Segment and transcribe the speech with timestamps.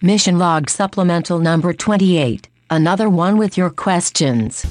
[0.00, 2.48] Mission Log Supplemental Number 28.
[2.70, 4.64] Another one with your questions.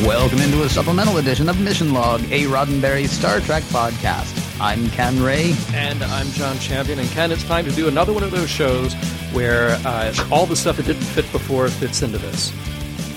[0.00, 4.38] Welcome into a supplemental edition of Mission Log, a Roddenberry Star Trek podcast.
[4.58, 5.52] I'm Ken Ray.
[5.74, 6.98] And I'm John Champion.
[6.98, 8.94] And Ken, it's time to do another one of those shows
[9.34, 12.54] where uh, all the stuff that didn't fit before fits into this.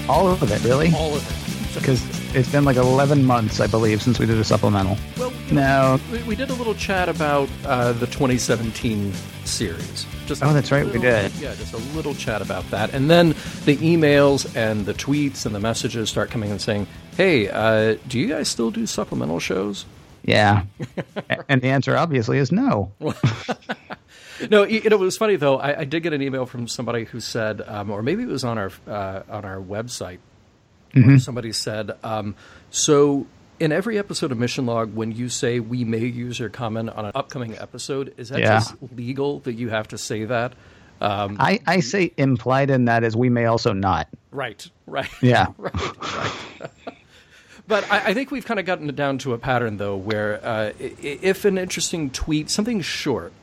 [0.09, 0.91] All of it, really?
[0.93, 1.44] All of it.
[1.75, 4.97] Because it's been like 11 months, I believe, since we did a supplemental.
[5.17, 5.99] Well, no.
[6.11, 9.13] We, we did a little chat about uh, the 2017
[9.43, 10.05] series.
[10.25, 11.31] Just oh, that's right, little, we did.
[11.33, 12.93] Yeah, just a little chat about that.
[12.93, 13.29] And then
[13.65, 18.19] the emails and the tweets and the messages start coming and saying, hey, uh, do
[18.19, 19.85] you guys still do supplemental shows?
[20.23, 20.63] Yeah.
[21.49, 22.91] and the answer obviously is no.
[24.49, 25.57] no, you know, it was funny though.
[25.57, 28.43] I, I, did get an email from somebody who said, um, or maybe it was
[28.43, 30.17] on our uh, on our website.
[30.95, 31.17] Mm-hmm.
[31.17, 32.35] Somebody said, um,
[32.71, 33.27] so
[33.59, 37.05] in every episode of Mission Log, when you say we may use your comment on
[37.05, 38.59] an upcoming episode, is that yeah.
[38.59, 40.53] just legal that you have to say that?
[41.01, 44.07] Um, I, I say implied in that is we may also not.
[44.31, 45.09] Right, right.
[45.21, 45.47] Yeah.
[45.57, 46.71] right, right.
[47.67, 50.39] but I, I, think we've kind of gotten it down to a pattern, though, where
[50.45, 53.33] uh, if an interesting tweet, something short,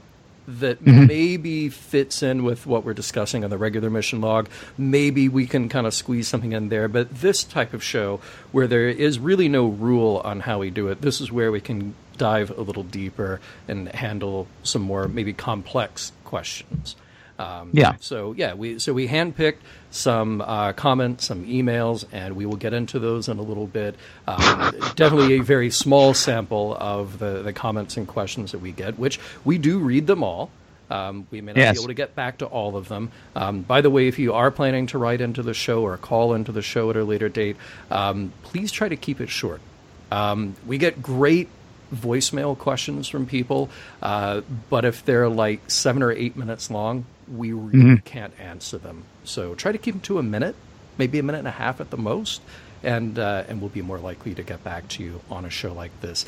[0.47, 1.07] that mm-hmm.
[1.07, 4.49] maybe fits in with what we're discussing on the regular mission log.
[4.77, 6.89] Maybe we can kind of squeeze something in there.
[6.89, 10.89] But this type of show, where there is really no rule on how we do
[10.89, 15.33] it, this is where we can dive a little deeper and handle some more maybe
[15.33, 16.97] complex questions.
[17.39, 17.97] Um, yeah.
[18.01, 19.59] So yeah, we so we handpicked
[19.91, 23.97] some uh, comments, some emails, and we will get into those in a little bit.
[24.27, 28.99] Um, definitely a very small sample of the the comments and questions that we get,
[28.99, 30.51] which we do read them all.
[30.91, 31.77] Um, we may not yes.
[31.77, 33.13] be able to get back to all of them.
[33.35, 36.35] Um, by the way, if you are planning to write into the show or call
[36.35, 37.57] into the show at a later date,
[37.91, 39.63] um, please try to keep it short.
[40.11, 41.49] Um, we get great
[41.95, 43.71] voicemail questions from people,
[44.03, 48.05] uh, but if they're like seven or eight minutes long, we really mm-hmm.
[48.05, 49.05] can't answer them.
[49.25, 50.55] So try to keep them to a minute,
[50.99, 52.43] maybe a minute and a half at the most,
[52.83, 55.73] and uh, and we'll be more likely to get back to you on a show
[55.73, 56.27] like this.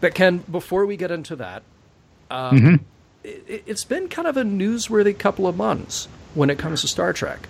[0.00, 1.62] But Ken, before we get into that,
[2.30, 2.74] um, mm-hmm.
[3.24, 7.12] it, it's been kind of a newsworthy couple of months when it comes to Star
[7.12, 7.48] Trek.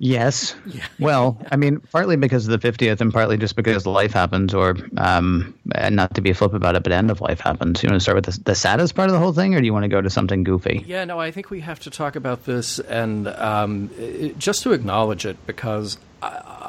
[0.00, 0.54] Yes.
[0.66, 0.86] Yeah.
[0.98, 4.76] Well, I mean, partly because of the 50th and partly just because life happens, or
[4.98, 7.82] um, not to be a flip about it, but end of life happens.
[7.82, 9.66] You want to start with the, the, saddest part of the whole thing, or do
[9.66, 10.84] you want to go to something goofy?
[10.86, 13.90] Yeah, no, I think we have to talk about this and um,
[14.36, 15.96] just to acknowledge it because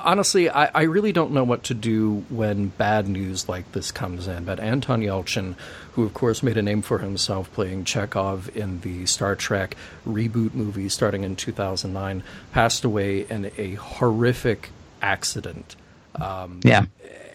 [0.03, 4.27] honestly, I, I, really don't know what to do when bad news like this comes
[4.27, 4.45] in.
[4.45, 5.55] But Anton Yelchin,
[5.93, 9.75] who of course made a name for himself playing Chekov in the Star Trek
[10.07, 14.69] reboot movie starting in 2009, passed away in a horrific
[15.01, 15.75] accident.
[16.15, 16.85] Um, yeah.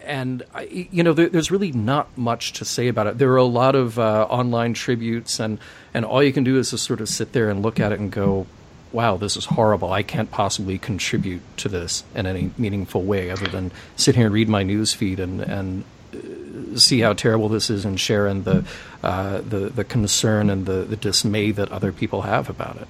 [0.04, 3.19] And you know, there, there's really not much to say about it.
[3.19, 5.59] There are a lot of uh, online tributes, and
[5.93, 7.98] and all you can do is just sort of sit there and look at it
[7.98, 8.47] and go,
[8.92, 9.92] wow, this is horrible.
[9.92, 14.34] I can't possibly contribute to this in any meaningful way other than sit here and
[14.34, 18.44] read my news feed and, and uh, see how terrible this is and share in
[18.44, 18.64] the,
[19.02, 22.88] uh, the, the concern and the, the dismay that other people have about it.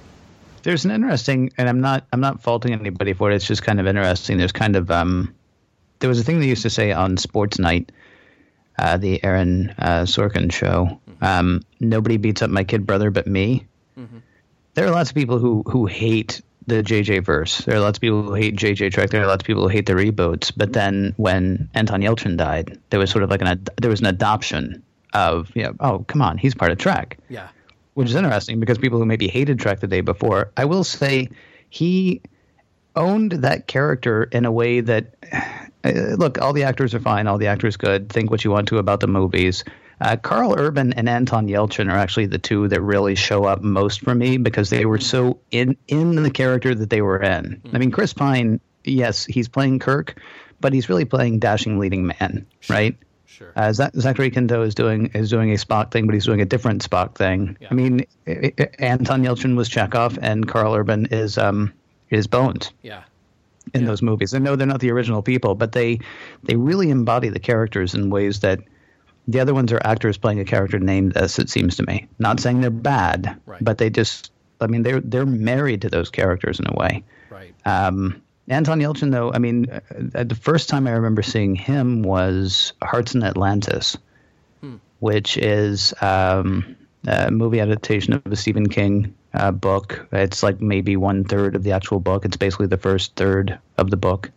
[0.63, 3.35] There's an interesting, and I'm not I'm not faulting anybody for it.
[3.35, 4.37] It's just kind of interesting.
[4.37, 5.33] There's kind of um,
[5.99, 7.91] there was a thing they used to say on Sports Night,
[8.77, 10.99] uh, the Aaron uh, Sorkin show.
[11.09, 11.23] Mm-hmm.
[11.23, 13.65] Um, Nobody beats up my kid brother but me.
[13.97, 14.17] Mm-hmm
[14.77, 17.57] there are lots of people who who hate the JJ verse.
[17.59, 19.09] There are lots of people who hate JJ Trek.
[19.09, 20.53] There are lots of people who hate the reboots.
[20.55, 24.01] But then when Anton Yelchin died, there was sort of like an ad- there was
[24.01, 24.83] an adoption
[25.13, 27.17] of you know oh come on he's part of Trek.
[27.27, 27.47] Yeah,
[27.95, 31.29] which is interesting because people who maybe hated Trek the day before, I will say
[31.71, 32.21] he
[32.95, 35.15] owned that character in a way that
[35.83, 35.89] uh,
[36.19, 38.09] look all the actors are fine, all the actors good.
[38.09, 39.63] Think what you want to about the movies
[39.99, 44.01] uh, Karl Urban and Anton Yelchin are actually the two that really show up most
[44.01, 47.43] for me because they were so in in the character that they were in.
[47.45, 47.75] Mm-hmm.
[47.75, 50.21] I mean, Chris Pine, yes, he's playing Kirk,
[50.59, 52.95] but he's really playing dashing leading man, right?
[53.25, 53.51] Sure.
[53.55, 56.87] Uh, Zachary Quinto is doing is doing a Spock thing, but he's doing a different
[56.87, 57.57] Spock thing.
[57.59, 57.67] Yeah.
[57.71, 61.73] I mean, it, it, Anton Yelchin was Chekov, and Karl Urban is um
[62.09, 62.71] is Bones.
[62.83, 63.03] Yeah.
[63.73, 63.87] In yeah.
[63.87, 65.99] those movies, I know they're not the original people, but they
[66.43, 68.59] they really embody the characters in ways that
[69.27, 71.37] The other ones are actors playing a character named this.
[71.39, 72.07] It seems to me.
[72.19, 73.63] Not saying they're bad, Right.
[73.63, 74.31] but they just.
[74.61, 77.03] I mean, they're they're married to those characters in a way.
[77.29, 77.53] Right.
[77.65, 79.67] Um, Anton Yelchin, though, I mean,
[80.15, 83.97] uh, the first time I remember seeing him was Hearts in Atlantis,
[84.99, 86.75] which is um,
[87.05, 90.07] a movie adaptation of a Stephen King uh, book.
[90.13, 92.23] It's like maybe one third of the actual book.
[92.25, 94.31] It's basically the first third of the book.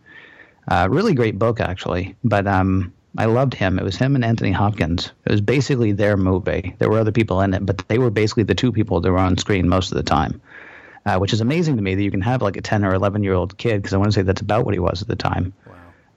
[0.67, 2.13] Uh, really great book, actually.
[2.23, 3.77] But um, I loved him.
[3.77, 5.11] It was him and Anthony Hopkins.
[5.25, 6.75] It was basically their movie.
[6.79, 9.17] There were other people in it, but they were basically the two people that were
[9.17, 10.41] on screen most of the time
[11.05, 13.23] uh, which is amazing to me that you can have like a 10 or 11
[13.23, 15.15] year old kid, because I want to say that's about what he was at the
[15.15, 15.53] time,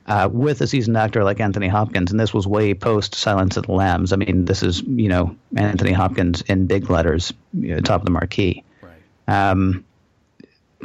[0.06, 2.10] uh, with a seasoned actor like Anthony Hopkins.
[2.10, 4.12] And this was way post Silence of the Lambs.
[4.12, 8.04] I mean, this is, you know, Anthony Hopkins in big letters, you know, top of
[8.04, 8.62] the marquee.
[8.82, 9.50] Right.
[9.50, 9.84] Um,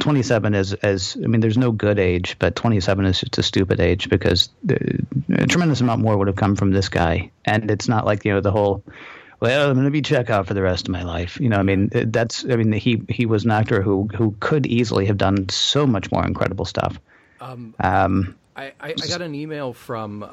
[0.00, 3.80] 27 is, as I mean, there's no good age, but 27 is just a stupid
[3.80, 5.04] age because the,
[5.34, 7.30] a tremendous amount more would have come from this guy.
[7.44, 8.82] And it's not like, you know, the whole,
[9.40, 11.38] well, I'm going to be Chekov for the rest of my life.
[11.40, 14.66] You know, I mean, that's, I mean, he, he was an actor who, who could
[14.66, 16.98] easily have done so much more incredible stuff.
[17.40, 18.34] Um, I,
[18.80, 20.26] I, I got an email from uh,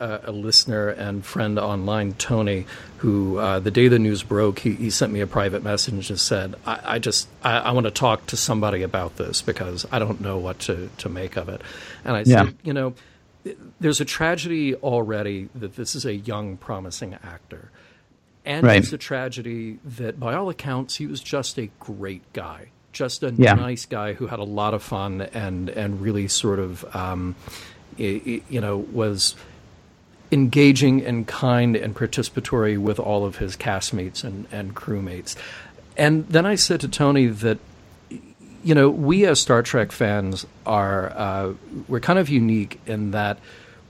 [0.00, 2.66] a, a listener and friend online, Tony,
[2.98, 6.02] who uh, the day the news broke, he, he sent me a private message and
[6.02, 9.86] just said, I, I just I, I want to talk to somebody about this because
[9.90, 11.62] I don't know what to, to make of it.
[12.04, 12.44] And I Yeah.
[12.44, 12.94] said, you know,
[13.80, 17.70] there's a tragedy already that this is a young, promising actor.
[18.44, 18.78] And Right.
[18.82, 23.32] it's a tragedy that, by all accounts, he was just a great guy, just a
[23.36, 23.54] Yeah.
[23.54, 27.34] nice guy who had a lot of fun and and really sort of, um,
[27.96, 29.34] you know, was
[30.30, 35.36] engaging and kind and participatory with all of his castmates and, and crewmates.
[35.96, 37.58] And then I said to Tony that
[38.64, 41.52] you know, we as Star Trek fans are uh,
[41.88, 43.38] we're kind of unique in that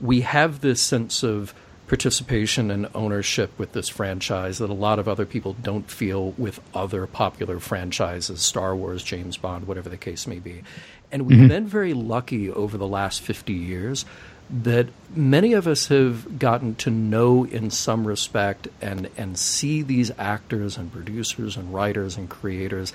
[0.01, 1.53] we have this sense of
[1.93, 6.59] participation and ownership with this franchise that a lot of other people don't feel with
[6.73, 10.63] other popular franchises, Star Wars, James Bond, whatever the case may be.
[11.11, 11.49] And we've mm-hmm.
[11.49, 14.05] been very lucky over the last 50 years
[14.49, 20.09] that many of us have gotten to know in some respect and, and see these
[20.17, 22.91] actors and producers and writers and creators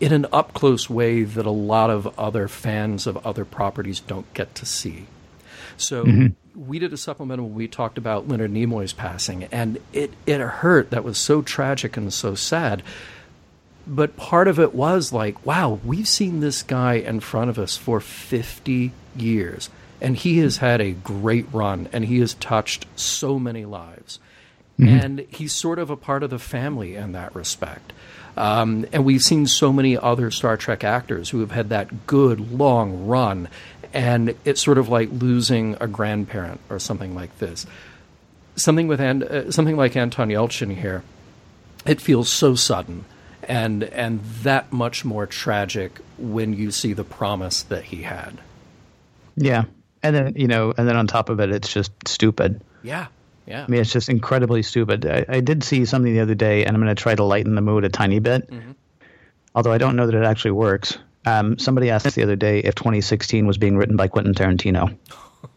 [0.00, 4.30] in an up close way that a lot of other fans of other properties don't
[4.34, 5.06] get to see.
[5.76, 10.40] So we did a supplemental when we talked about Leonard Nimoy's passing, and it, it
[10.40, 10.90] hurt.
[10.90, 12.82] That was so tragic and so sad.
[13.86, 17.76] But part of it was like, wow, we've seen this guy in front of us
[17.76, 19.70] for 50 years,
[20.00, 24.18] and he has had a great run, and he has touched so many lives.
[24.78, 27.94] And he's sort of a part of the family in that respect.
[28.36, 32.52] Um, and we've seen so many other Star Trek actors who have had that good
[32.52, 33.48] long run,
[33.96, 37.66] and it's sort of like losing a grandparent or something like this.
[38.54, 41.02] Something with uh, something like Anton Yelchin here,
[41.86, 43.06] it feels so sudden
[43.48, 48.38] and and that much more tragic when you see the promise that he had.
[49.36, 49.64] yeah.
[50.02, 52.62] And then, you know, and then on top of it, it's just stupid.
[52.84, 53.06] Yeah,
[53.44, 53.64] yeah.
[53.64, 55.04] I mean, it's just incredibly stupid.
[55.04, 57.56] I, I did see something the other day, and I'm going to try to lighten
[57.56, 58.48] the mood a tiny bit,
[59.54, 60.98] although I don't know that it actually works.
[61.26, 64.96] Um, somebody asked the other day if 2016 was being written by Quentin Tarantino.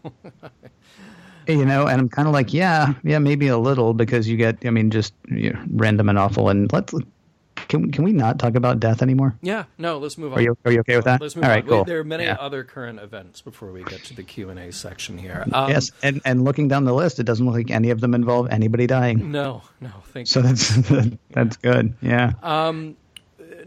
[1.47, 4.65] you know, and I'm kind of like, yeah, yeah, maybe a little because you get,
[4.65, 6.49] I mean, just you know, random and awful.
[6.49, 6.93] And let's
[7.67, 9.35] can can we not talk about death anymore?
[9.41, 10.39] Yeah, no, let's move on.
[10.39, 11.21] Are you are you okay with that?
[11.21, 11.69] Let's move All right, on.
[11.69, 11.83] cool.
[11.83, 12.37] There are many Yeah.
[12.39, 15.45] other current events before we get to the Q and A section here.
[15.53, 18.15] Um, yes, and and looking down the list, it doesn't look like any of them
[18.15, 19.31] involve anybody dying.
[19.31, 20.47] No, no, thank So you.
[20.47, 20.75] that's
[21.31, 21.93] that's good.
[22.01, 22.31] Yeah.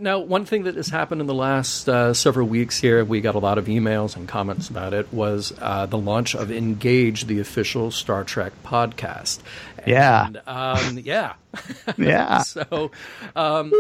[0.02, 3.36] Now, one thing that has happened in the last uh, several weeks here, we got
[3.36, 7.38] a lot of emails and comments about it, was uh, the launch of Engage, the
[7.38, 9.38] official Star Trek podcast.
[9.86, 10.26] Yeah.
[10.26, 11.34] And, um, yeah.
[11.96, 12.38] yeah.
[12.38, 12.90] so
[13.36, 13.72] um,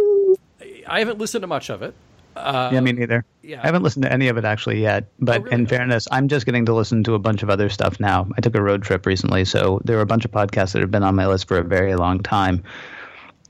[0.86, 1.92] I haven't listened to much of it.
[2.36, 3.24] yeah, me neither.
[3.42, 3.60] yeah.
[3.60, 5.08] I haven't listened to any of it actually yet.
[5.18, 5.54] But Oh, really?
[5.56, 8.28] in fairness, I'm just getting to listen to a bunch of other stuff now.
[8.38, 10.92] I took a road trip recently, so there are a bunch of podcasts that have
[10.92, 12.62] been on my list for a very long time.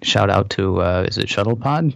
[0.00, 1.95] Shout out to uh, is it Shuttle Pod?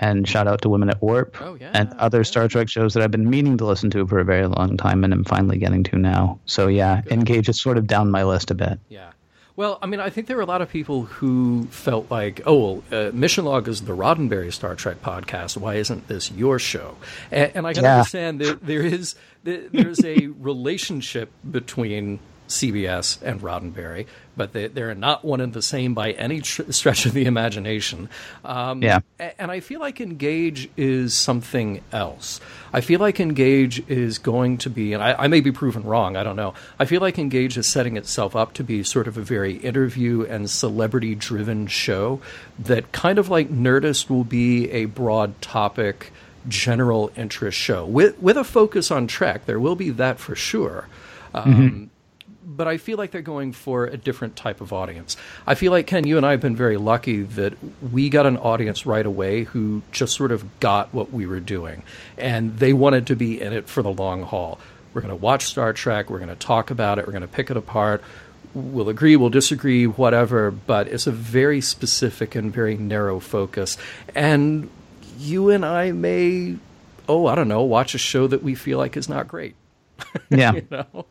[0.00, 3.02] And shout out to Women at Warp Oh, yeah, and other Star Trek shows that
[3.02, 5.82] I've been meaning to listen to for a very long time and I'm finally getting
[5.84, 6.38] to now.
[6.46, 8.78] So yeah, Engage is sort of down my list a bit.
[8.88, 9.10] Yeah.
[9.56, 12.82] Well, I mean, I think there were a lot of people who felt like, oh,
[12.90, 15.56] well, uh, Mission Log is the Roddenberry Star Trek podcast.
[15.56, 16.96] Why isn't this your show?
[17.32, 17.96] And, and I can Yeah.
[17.96, 24.94] understand that there is there, there's a relationship between CBS and Roddenberry, but they, they're
[24.94, 28.08] not one and the same by any tr- stretch of the imagination.
[28.44, 29.00] Um, Yeah.
[29.38, 32.40] And I feel like Engage is something else.
[32.72, 36.16] I feel like Engage is going to be, and I, I may be proven wrong,
[36.16, 36.54] I don't know.
[36.78, 40.22] I feel like Engage is setting itself up to be sort of a very interview
[40.22, 42.20] and celebrity driven show
[42.58, 46.12] that kind of like Nerdist will be a broad topic,
[46.46, 49.44] general interest show with, with a focus on Trek.
[49.46, 50.88] There will be that for sure.
[51.34, 51.90] Um,
[52.48, 55.18] but I feel like they're going for a different type of audience.
[55.46, 57.54] I feel like Ken, you and I have been very lucky that
[57.92, 61.82] we got an audience right away who just sort of got what we were doing,
[62.16, 64.58] and they wanted to be in it for the long haul.
[64.94, 66.08] We're going to watch Star Trek.
[66.08, 67.06] We're going to talk about it.
[67.06, 68.02] We're going to pick it apart.
[68.54, 70.50] We'll agree, we'll disagree, whatever.
[70.50, 73.76] But it's a very specific and very narrow focus,
[74.14, 74.70] and
[75.18, 76.56] you and I may,
[77.08, 79.54] oh, I don't know, watch a show that we feel like is not great.
[80.30, 80.52] Yeah.
[80.52, 81.06] You know?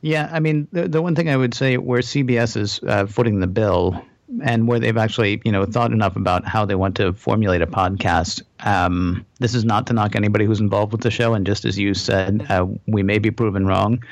[0.00, 3.40] Yeah, I mean, the, the one thing I would say where CBS is uh, footing
[3.40, 4.04] the bill
[4.42, 7.66] and where they've actually, you know, thought enough about how they want to formulate a
[7.66, 8.42] podcast.
[8.60, 11.78] Um, this is not to knock anybody who's involved with the show, and just as
[11.78, 14.04] you said, uh, we may be proven wrong.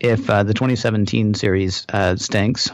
[0.00, 2.70] If uh, the 2017 series uh, stinks,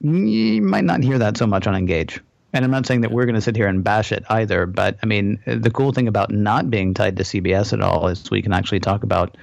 [0.00, 2.20] you might not hear that so much on Engage.
[2.52, 4.96] And I'm not saying that we're going to sit here and bash it either, but
[5.02, 8.42] I mean, the cool thing about not being tied to CBS at all is we
[8.42, 9.36] can actually talk about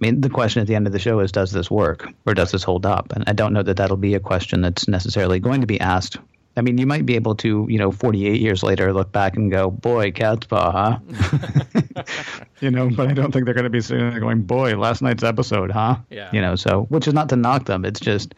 [0.00, 2.32] I mean, the question at the end of the show is, does this work or
[2.32, 3.12] does this hold up?
[3.12, 6.18] And I don't know that that'll be a question that's necessarily going to be asked.
[6.56, 9.50] I mean, you might be able to, you know, 48 years later, look back and
[9.50, 12.02] go, boy, cat's paw, huh?
[12.60, 15.02] you know, but I don't think they're going to be sitting there going, boy, last
[15.02, 15.96] night's episode, huh?
[16.10, 16.30] Yeah.
[16.32, 17.84] You know, so, which is not to knock them.
[17.84, 18.34] It's just,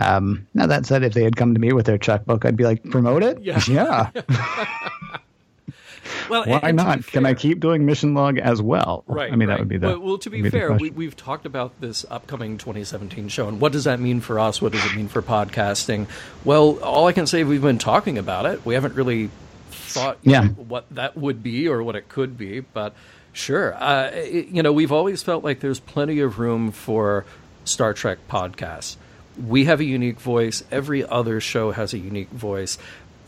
[0.00, 2.64] um, now that said, if they had come to me with their checkbook, I'd be
[2.64, 3.40] like, promote it?
[3.42, 3.60] Yeah.
[3.68, 4.10] yeah.
[6.28, 7.06] Well, Why and- and not?
[7.06, 9.04] Can I keep doing mission log as well?
[9.06, 9.32] Right.
[9.32, 9.54] I mean, right.
[9.56, 9.88] that would be the.
[9.88, 13.72] Well, well to be fair, we, we've talked about this upcoming 2017 show, and what
[13.72, 14.60] does that mean for us?
[14.62, 16.06] What does it mean for podcasting?
[16.44, 18.64] Well, all I can say, we've been talking about it.
[18.64, 19.30] We haven't really
[19.70, 20.48] thought Yeah.
[20.48, 22.94] what that would be or what it could be, but
[23.32, 23.74] sure.
[23.74, 27.24] Uh, it- you know, we've always felt like there's plenty of room for
[27.64, 28.96] Star Trek podcasts.
[29.46, 30.62] We have a unique voice.
[30.70, 32.78] Every other show has a unique voice.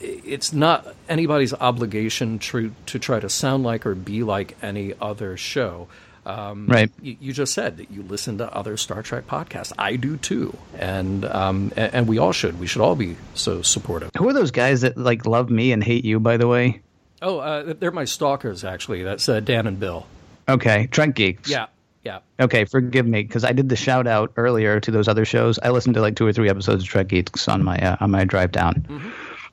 [0.04, 5.36] It's not anybody's obligation to to try to sound like or be like any other
[5.36, 5.88] show.
[6.24, 6.90] Um, Right.
[7.00, 9.72] You, you just said that you listen to other Star Trek podcasts.
[9.78, 12.58] I do too, and um, and, and we all should.
[12.60, 14.10] We should all be so supportive.
[14.16, 16.20] Who are those guys that like love me and hate you?
[16.20, 16.80] By the way.
[17.20, 18.64] Oh, uh, they're my stalkers.
[18.64, 20.06] Actually, that's uh, Dan and Bill.
[20.48, 21.48] Okay, Trek Geeks.
[21.50, 21.66] Yeah,
[22.04, 22.18] yeah.
[22.40, 25.58] Okay, forgive me because I did the shout out earlier to those other shows.
[25.60, 28.10] I listened to like two or three episodes of Trek Geeks on my uh, on
[28.10, 29.12] my drive down.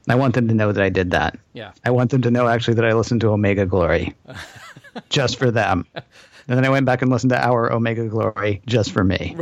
[0.10, 1.38] I want them to know that I did that.
[1.54, 1.72] Yeah.
[1.86, 4.16] I want them to know actually that I listened to Omega Glory,
[5.10, 5.86] just for them.
[5.94, 9.38] And then I went back and listened to our Omega Glory just for me.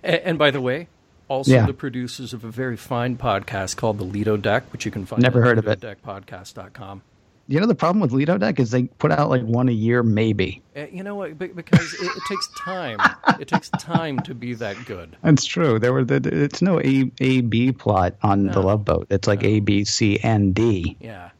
[0.00, 0.86] And, and by the way,
[1.26, 1.66] also Yeah.
[1.66, 5.20] the producers of a very fine podcast called the Lido Deck, which you can find
[5.20, 5.80] Never at heard of it.
[5.80, 7.02] LidoDeckPodcast.com.
[7.50, 10.02] You know the problem with Lido Deck is they put out like one a year,
[10.02, 10.60] maybe.
[10.76, 11.38] Uh, You know what?
[11.38, 12.98] Because it, it takes time.
[13.40, 15.16] It takes time to be that good.
[15.22, 15.78] That's true.
[15.78, 19.06] There were the, it's no A A B plot on the Love Boat.
[19.08, 20.96] It's like A B C and D.
[21.00, 21.30] Yeah.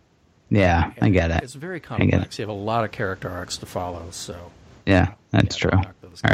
[0.51, 1.43] Yeah, I get it.
[1.43, 2.37] It's very complex.
[2.37, 2.39] it.
[2.39, 4.07] You have a lot of character arcs to follow.
[4.11, 4.51] So.
[4.87, 5.71] Yeah, that's true.
[5.75, 5.85] All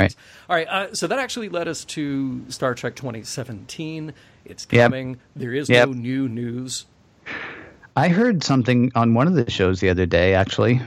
[0.00, 0.14] right.
[0.48, 0.68] All right.
[0.68, 4.12] Uh, so that actually led us to Star Trek 2017.
[4.44, 4.90] It's Yep.
[4.90, 5.18] coming.
[5.34, 5.88] There is Yep.
[5.88, 6.86] no new news.
[7.96, 10.80] I heard something on one of the shows the other day, actually,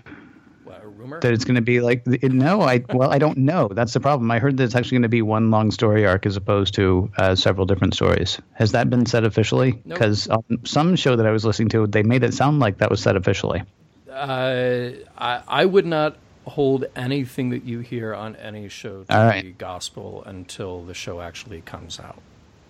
[0.65, 1.19] What, a rumor?
[1.21, 3.69] that it's going to be like no, I well, I don't know.
[3.71, 4.29] That's the problem.
[4.29, 7.09] I heard that it's actually going to be one long story arc as opposed to
[7.17, 8.39] uh, several different stories.
[8.53, 9.71] Has that been said officially?
[9.85, 9.99] Nope.
[9.99, 12.89] Because on some show that I was listening to, they made it sound like that
[12.89, 13.63] was said officially.
[14.11, 19.43] Uh, I, I would not hold anything that you hear on any show to right.
[19.43, 22.21] be gospel until the show actually comes out.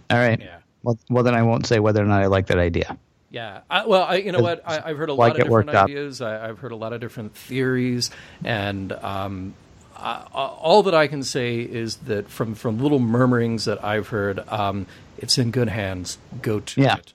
[0.10, 0.39] All right.
[0.39, 0.58] Yeah.
[0.84, 2.98] Well, well, then I won't say whether or not I like that idea.
[3.38, 3.62] Yeah.
[3.70, 4.63] I, well, I, you know what?
[4.65, 6.22] I, I've heard a lot of different ideas.
[6.22, 8.10] I, I've heard a lot of different theories,
[8.44, 9.53] and um,
[9.96, 14.39] I, all that I can say is that from from little murmurings that I've heard,
[14.50, 14.88] um,
[15.20, 16.17] it's in good hands.
[16.41, 16.96] Go to Yeah.
[16.98, 17.13] it.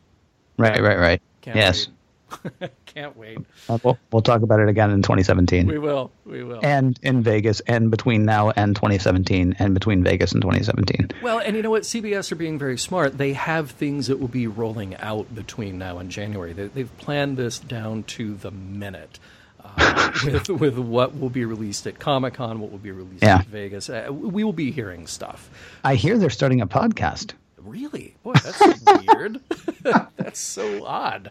[0.57, 0.81] Right.
[0.81, 0.99] Right.
[0.99, 1.23] Right.
[1.41, 1.88] Can't yes.
[2.95, 3.03] wait.
[3.03, 3.39] Can't wait.
[3.69, 5.67] Uh, We'll, we'll talk about it again in 2017.
[5.67, 6.11] We will.
[6.25, 6.61] We will.
[6.63, 11.11] and in Vegas, and between now and 2017, and between Vegas and 2017.
[11.23, 11.83] Well, and you know what?
[11.83, 13.19] CBS are being very smart.
[13.19, 16.53] They have things that will be rolling out between now and January.
[16.53, 19.19] They, they've planned this down to the minute.
[19.65, 23.39] Uh, with with what will be released at Comic Con, what will be released Yeah.
[23.39, 25.49] at Vegas, uh, we will be hearing stuff.
[25.85, 27.33] I hear they're starting a podcast.
[27.59, 28.61] Really, boy, that's
[29.15, 29.41] weird.
[30.17, 31.31] that's so odd.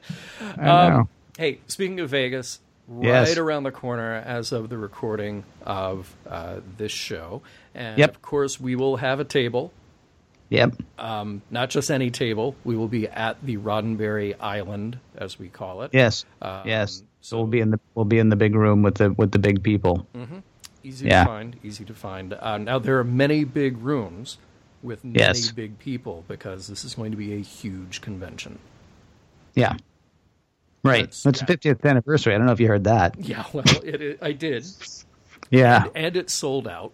[0.58, 1.10] I know.
[1.38, 3.38] Hey, speaking of Vegas, right Yes.
[3.38, 7.42] around the corner as of the recording of uh, this show,
[7.74, 8.10] and Yep.
[8.10, 9.72] of course we will have a table
[10.50, 10.82] Yep.
[11.00, 12.58] Um, not just any table.
[12.66, 15.92] We will be at the Roddenberry Island, as we call it.
[15.94, 16.26] Yes.
[16.42, 17.04] Um, yes.
[17.22, 19.40] So we'll be in the we'll be in the big room with the with the
[19.40, 20.06] big people.
[20.84, 21.22] Easy Yeah.
[21.24, 21.56] to find.
[21.64, 22.34] Easy to find.
[22.34, 24.40] Uh, now there are many big rooms
[24.84, 25.52] with many Yes.
[25.52, 28.60] big people because this is going to be a huge convention.
[29.56, 29.78] Yeah.
[30.84, 31.12] Right.
[31.12, 31.46] That's- It's yeah.
[31.46, 32.34] the 50th anniversary.
[32.34, 33.16] I don't know if you heard that.
[33.20, 34.66] Yeah, well, it, it, I did,
[35.50, 35.86] Yeah.
[35.96, 36.92] and it sold out.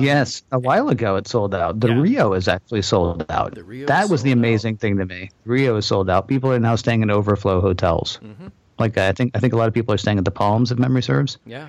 [0.00, 0.42] yes.
[0.52, 1.80] A while ago it sold out.
[1.80, 2.00] The Yeah.
[2.00, 3.54] Rio is actually sold out.
[3.54, 4.44] The Rio that was the sold out.
[4.44, 5.30] amazing thing to me.
[5.44, 6.28] Rio is sold out.
[6.28, 8.20] People are now staying in overflow hotels.
[8.22, 8.48] Mm-hmm.
[8.78, 10.78] Like I think I think a lot of people are staying at the Palms if
[10.78, 11.38] memory serves.
[11.46, 11.68] Yeah,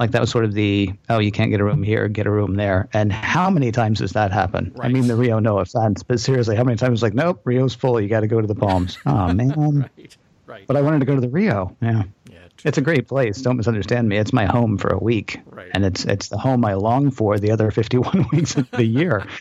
[0.00, 2.30] Like that was sort of the oh you can't get a room here, get a
[2.30, 2.88] room there.
[2.92, 4.72] And how many times does that happen?
[4.80, 7.74] I mean the Rio, no offense, but seriously, how many times it's like nope, Rio's
[7.74, 8.00] full.
[8.00, 8.98] You got to go to the Palms.
[9.06, 9.88] Oh man.
[9.96, 10.66] right, right.
[10.66, 11.76] But I wanted to go to the Rio.
[11.80, 12.04] Yeah.
[12.30, 13.40] yeah, It's a great place.
[13.42, 14.16] Don't misunderstand me.
[14.18, 15.70] It's my home for a week, Right.
[15.72, 19.26] and it's it's the home I long for the other fifty-one weeks of the year.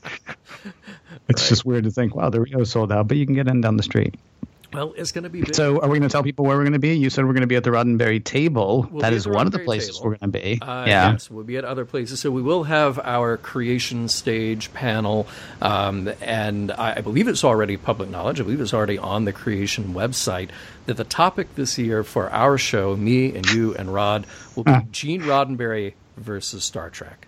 [1.29, 3.62] It's just weird to think, wow, the Rio's sold out, but you can get in
[3.62, 4.15] down the street.
[4.74, 5.56] Well, it's going to be big.
[5.56, 6.96] So, are we going to tell people where we're going to be?
[6.96, 8.88] You said we're going to be at the Roddenberry table.
[8.92, 10.10] We'll that is one of the places table.
[10.10, 10.60] we're going to be.
[10.62, 11.12] Uh, yeah.
[11.12, 12.20] Yes, we'll be at other places.
[12.20, 15.27] So we will have our creation stage panel,
[15.62, 18.39] um, and I, I believe it's already public knowledge.
[18.39, 20.50] I believe it's already on the creation website
[20.86, 24.25] that the topic this year for our show, me and you and Rod,
[24.56, 27.27] will be Gene Roddenberry versus Star Trek.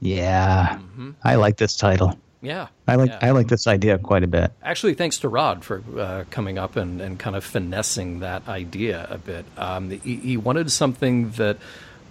[0.00, 0.78] Yeah.
[1.22, 2.18] I like this title.
[2.42, 3.18] Yeah, I like yeah.
[3.20, 4.52] I like this idea quite a bit.
[4.62, 9.06] Actually, thanks to Rod for uh, coming up and, and kind of finessing that idea
[9.10, 9.44] a bit.
[9.58, 11.58] Um, he, he wanted something that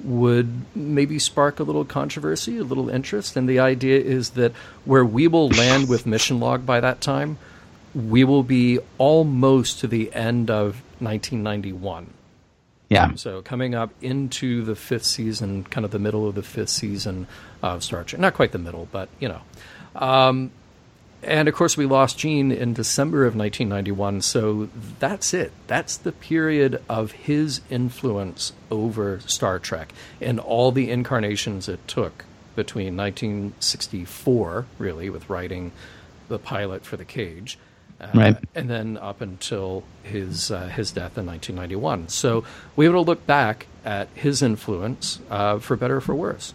[0.04, 3.36] would maybe spark a little controversy, a little interest.
[3.36, 4.54] And the idea is that
[4.86, 7.38] where we will land with Mission Log by that time,
[7.94, 12.14] we will be almost to the end of 1991.
[12.90, 13.14] Yeah.
[13.16, 17.28] So coming up into the fifth season, kind of the middle of the fifth season
[17.62, 18.20] of Star Trek.
[18.20, 19.42] Not quite the middle, but you know.
[19.96, 20.52] Um,
[21.22, 24.22] and of course, we lost Gene in December of 1991.
[24.22, 24.70] So
[25.00, 25.52] that's it.
[25.68, 29.92] That's the period of his influence over Star Trek
[30.22, 32.24] and all the incarnations it took
[32.56, 35.72] between 1964, really, with writing
[36.30, 37.58] the pilot for the Cage,
[38.00, 38.38] uh, Right.
[38.56, 42.10] and then up until his uh, his death in 1991.
[42.10, 42.44] So
[42.76, 46.54] we will look back at his influence uh, for better or for worse.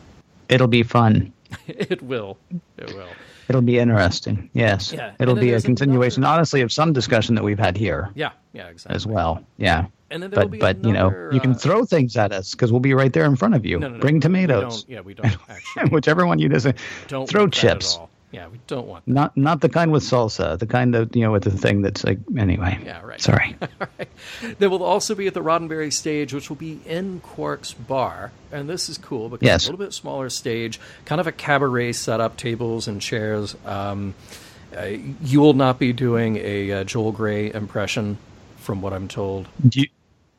[0.49, 1.33] It'll be fun.
[1.67, 2.39] it will.
[2.79, 3.09] It will.
[3.49, 4.49] It'll be interesting.
[4.55, 4.93] Yes.
[4.93, 8.11] Yeah, It'll be a continuation, another- honestly, of some discussion that we've had here.
[8.15, 8.31] Yeah.
[8.53, 8.69] Yeah.
[8.69, 8.97] Exactly.
[8.97, 9.45] as well.
[9.59, 9.87] Yeah.
[10.11, 12.53] And then but be but you know another, you can uh, throw things at us
[12.53, 13.81] because we'll be right there in front of you.
[13.81, 14.01] No, no, no.
[14.01, 14.85] Bring we tomatoes.
[14.85, 15.91] don't- yeah, we don't actually.
[15.91, 16.77] Whichever one you decide.
[17.09, 17.99] don't throw chips.
[18.39, 18.43] All.
[18.43, 19.07] Yeah, we don't want.
[19.07, 20.59] Not not the kind with salsa.
[20.59, 22.79] The kind that you know with the thing that's like anyway.
[22.85, 23.21] Yeah, right.
[23.31, 23.57] Sorry.
[24.59, 28.69] They will also be at the Roddenberry stage, which will be in Quark's bar, and
[28.69, 29.63] this is cool because Yes.
[29.63, 33.57] it's a little bit smaller stage, kind of a cabaret setup, tables and chairs.
[33.65, 34.15] Um,
[34.77, 34.85] uh,
[35.23, 38.19] you will not be doing a uh, Joel Grey impression,
[38.59, 39.47] from what I'm told.
[39.69, 39.87] Do you,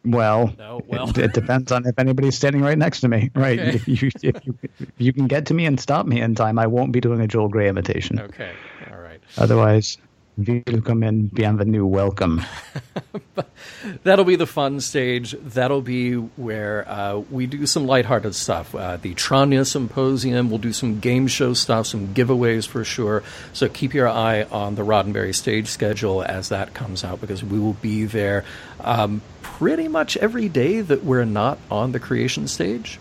[0.06, 1.10] well, No, well.
[1.10, 3.32] it, it depends on if anybody's standing right next to me.
[3.36, 3.60] Right.
[3.60, 3.70] Okay.
[3.76, 6.60] If, you, if, you, if you can get to me and stop me in time,
[6.60, 8.20] I won't be doing a Joel Grey imitation.
[8.20, 8.52] Okay,
[8.92, 9.20] all right.
[9.38, 9.98] Otherwise,
[10.38, 12.42] willkommen, bienvenue, welcome.
[14.04, 15.36] That'll be the fun stage.
[15.42, 18.74] That'll be where uh, we do some lighthearted stuff.
[18.74, 23.24] Uh, the Tranya Symposium, we'll do some game show stuff, some giveaways for sure.
[23.54, 27.60] So keep your eye on the Roddenberry stage schedule as that comes out because we
[27.60, 28.44] will be there
[28.80, 29.22] um,
[29.58, 33.00] pretty much every day that we're not on the creation stage.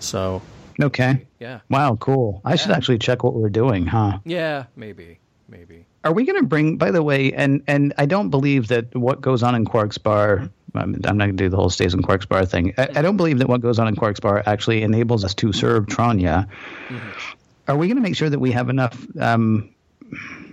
[0.00, 0.40] So,
[0.80, 1.26] Okay.
[1.40, 1.60] yeah.
[1.68, 2.40] Wow, cool.
[2.44, 4.18] I should actually check what we're doing, huh?
[4.24, 5.18] Yeah, maybe.
[5.48, 5.84] Maybe.
[6.04, 6.76] Are we going to bring?
[6.76, 10.48] By the way, and and I don't believe that what goes on in Quark's bar.
[10.74, 12.74] I'm, I'm not going to do the whole stays in Quark's bar thing.
[12.78, 15.52] I, I don't believe that what goes on in Quark's bar actually enables us to
[15.52, 16.46] serve Tranya.
[17.66, 19.70] Are we going to make sure that we have enough um,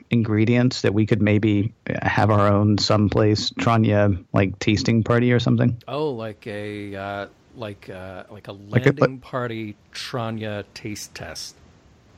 [0.09, 5.81] ingredients that we could maybe have our own someplace Tranya like tasting party or something?
[5.87, 11.55] Oh, like a uh, like uh, like a a- landing party Tranya taste test.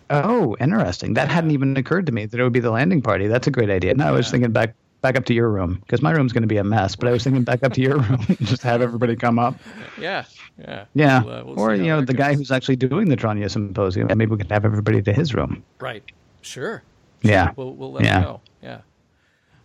[0.09, 1.15] Oh, interesting.
[1.15, 3.27] That hadn't even occurred to me that it would be the landing party.
[3.27, 3.95] That's a great idea.
[3.95, 6.47] No, I was thinking back back up to your room because my room's going to
[6.47, 6.95] be a mess.
[6.95, 9.55] But I was thinking back up to your room, just have everybody come up.
[9.99, 10.25] Yeah,
[10.59, 13.49] yeah, Yeah, We'll, uh, we'll or you know the guy who's actually doing the Tranya
[13.49, 14.09] symposium.
[14.09, 15.63] And maybe we could have everybody to his room.
[15.79, 16.03] right.
[16.41, 16.83] Sure.
[17.25, 17.51] Yeah.
[17.55, 18.19] We'll we'll let Yeah.
[18.21, 18.41] know.
[18.61, 18.77] Yeah.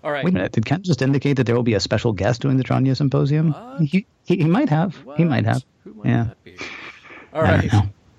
[0.02, 0.24] All right.
[0.24, 0.52] Wait a minute.
[0.52, 3.54] Did Ken just indicate that there will be a special guest doing the Tranya symposium?
[3.80, 4.96] He, he he might have.
[5.16, 5.62] He might have.
[5.84, 6.24] Who might Yeah.
[6.24, 6.56] that be?
[7.32, 7.70] All right.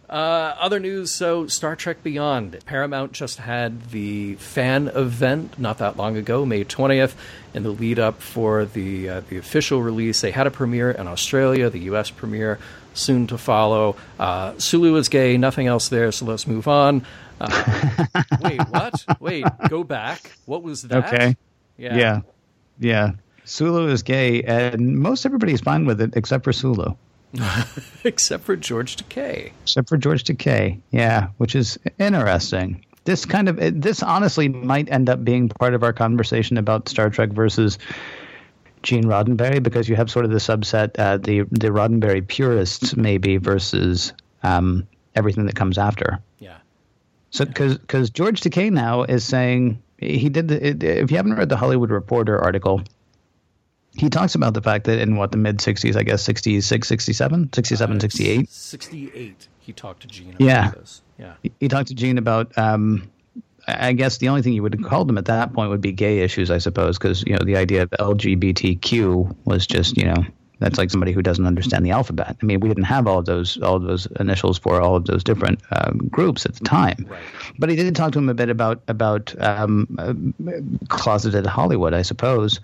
[0.10, 1.10] Uh, other news.
[1.10, 2.60] So, Star Trek Beyond.
[2.66, 7.14] Paramount just had the fan event not that long ago, May 20th,
[7.54, 10.20] in the lead up for the uh, the official release.
[10.20, 12.10] They had a premiere in Australia, the U.S.
[12.12, 12.60] premiere
[12.94, 13.96] soon to follow.
[14.20, 17.06] Uh, Sulu is gay, nothing else there, so let's move on.
[17.40, 18.04] Uh,
[18.42, 19.06] wait, what?
[19.20, 20.32] Wait, go back.
[20.46, 21.06] What was that?
[21.14, 21.36] Okay.
[21.78, 21.96] Yeah.
[21.98, 22.22] Yeah.
[22.80, 23.12] Yeah.
[23.46, 26.94] Sulu is gay, and most everybody's fine with it except for Sulu,
[28.04, 29.52] Except for George Takei.
[29.64, 30.80] except for George Takei.
[30.92, 32.86] Yeah, which is interesting.
[33.04, 37.10] This kind of this honestly might end up being part of our conversation about Star
[37.10, 37.80] Trek versus
[38.84, 43.38] Gene Roddenberry because you have sort of the subset, uh, the the Roddenberry purists maybe
[43.38, 44.14] versus
[44.44, 46.20] um, everything that comes after.
[46.40, 46.58] Yeah.
[47.30, 50.48] So, because because George Takei now is saying he did.
[50.48, 52.82] The, if you haven't read the Hollywood Reporter article,
[53.96, 57.54] he talks about the fact that in what the mid '60s, I guess 66, 67,
[57.54, 59.48] 67, 68, 68.
[59.60, 60.72] He talked to Gene about Yeah.
[60.72, 61.02] this.
[61.20, 61.34] Yeah.
[61.60, 62.58] he talked to Gene about.
[62.58, 63.12] Um,
[63.80, 65.92] I guess the only thing you would have called them at that point would be
[65.92, 70.26] gay issues, I suppose, because you know the idea of LGBTQ was just you know
[70.60, 72.38] that's like somebody who doesn't understand the alphabet.
[72.42, 75.06] I mean, we didn't have all of those all of those initials for all of
[75.06, 77.08] those different um, groups at the time.
[77.10, 77.20] Right.
[77.58, 80.14] But he did talk to him a bit about about um, uh,
[80.88, 82.60] closeted Hollywood, I suppose.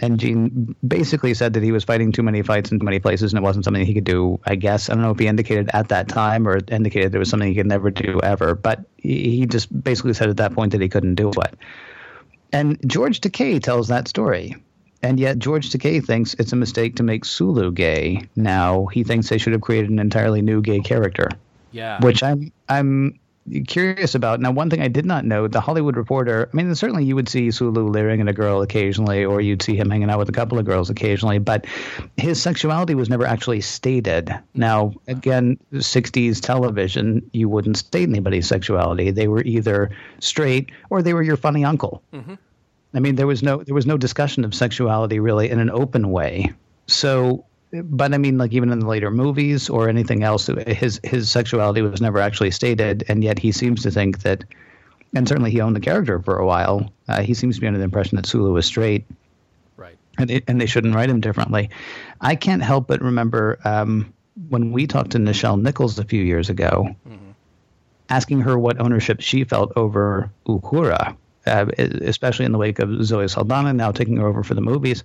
[0.00, 3.32] And Gene basically said that he was fighting too many fights in too many places,
[3.32, 4.40] and it wasn't something he could do.
[4.44, 7.30] I guess I don't know if he indicated at that time or indicated there was
[7.30, 8.54] something he could never do ever.
[8.56, 11.54] But he, just basically said at that point that he couldn't do it.
[12.52, 14.56] And George Takei tells that story.
[15.02, 18.26] And yet George Takei thinks it's a mistake to make Sulu gay.
[18.36, 21.28] Now he thinks they should have created an entirely new gay character
[21.72, 22.00] Yeah.
[22.00, 23.20] which I'm I'm
[23.66, 24.40] curious about.
[24.40, 26.48] Now, one thing I did not know: the Hollywood Reporter.
[26.52, 29.76] I mean, certainly you would see Sulu leering at a girl occasionally, or you'd see
[29.76, 31.66] him hanging out with a couple of girls occasionally, but
[32.16, 34.34] his sexuality was never actually stated.
[34.54, 41.14] Now, again, '60s television, you wouldn't state anybody's sexuality; they were either straight or they
[41.14, 42.02] were your funny uncle.
[42.12, 42.34] Mm-hmm.
[42.94, 46.10] I mean, there was no there was no discussion of sexuality really in an open
[46.10, 46.52] way.
[46.86, 47.44] So,
[47.82, 51.82] but I mean, like even in the later movies or anything else, his his sexuality
[51.82, 54.44] was never actually stated, and yet he seems to think that,
[55.14, 56.92] and certainly he owned the character for a while.
[57.08, 59.04] Uh, he seems to be under the impression that Sulu was straight,
[59.76, 59.96] right.
[60.18, 61.70] and it, and they shouldn't write him differently.
[62.20, 64.12] I can't help but remember um,
[64.48, 66.94] when we talked to Nichelle Nichols a few years ago,
[68.08, 73.28] asking her what ownership she felt over Uhura, uh, especially in the wake of Zoe
[73.28, 75.02] Saldana now taking her over for the movies.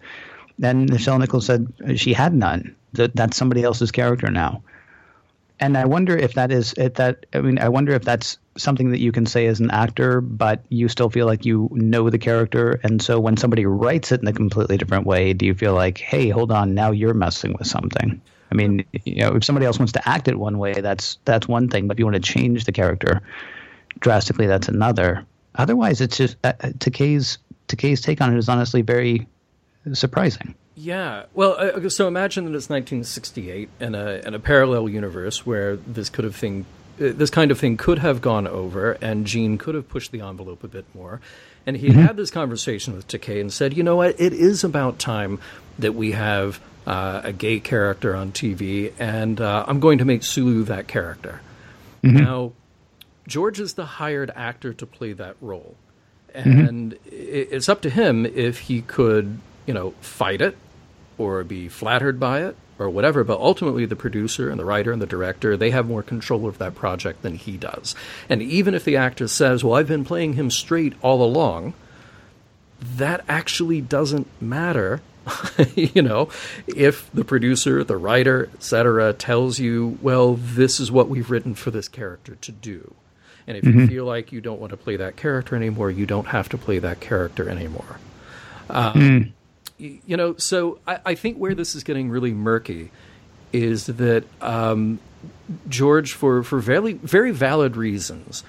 [0.62, 2.76] And Nichelle Nichols said she had none.
[2.94, 4.64] That that's somebody else's character now.
[5.60, 7.26] And I wonder if that is if that.
[7.34, 10.64] I mean, I wonder if that's something that you can say as an actor, but
[10.70, 12.80] you still feel like you know the character.
[12.84, 15.98] And so when somebody writes it in a completely different way, do you feel like,
[15.98, 18.22] hey, hold on, now you're messing with something?
[18.52, 21.48] I mean, you know, if somebody else wants to act it one way, that's that's
[21.48, 21.88] one thing.
[21.88, 23.22] But if you want to change the character
[24.00, 25.26] drastically, that's another.
[25.56, 29.28] Otherwise, it's just uh, Takei's Takei's take on it is honestly very
[29.94, 30.56] surprising.
[30.76, 31.26] Yeah.
[31.34, 36.10] Well, uh, so imagine that it's 1968 in a in a parallel universe where this
[36.10, 36.66] could have thing,
[37.02, 40.22] uh, this kind of thing could have gone over, and Gene could have pushed the
[40.22, 41.20] envelope a bit more,
[41.66, 45.00] and he had this conversation with Takei and said, you know what, it is about
[45.00, 45.40] time
[45.78, 50.24] that we have uh, a gay character on TV, and uh, I'm going to make
[50.24, 51.42] Sulu that character.
[52.02, 52.54] Now,
[53.28, 55.76] George is the hired actor to play that role.
[56.34, 60.58] And i it's up to him if he could, you know, fight it
[61.20, 63.24] or be flattered by it or whatever.
[63.24, 66.58] But ultimately, the producer and the writer and the director, they have more control of
[66.58, 67.94] that project than he does.
[68.30, 71.76] And even if the actor says, well, I've been playing him straight all along,
[72.82, 75.04] that actually doesn't matter.
[75.76, 76.30] you know,
[76.66, 81.70] if the producer, the writer, etc., tells you, well, this is what we've written for
[81.70, 82.96] this character to do.
[83.46, 86.26] And if you feel like you don't want to play that character anymore, you don't
[86.26, 88.00] have to play that character anymore.
[88.70, 89.34] Um, y-
[89.80, 92.92] You know, so I, I think where this is getting really murky
[93.54, 95.00] is that um,
[95.68, 98.44] George, for, for very, very valid reasons,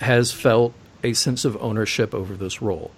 [0.00, 2.90] has felt a sense of ownership over this role.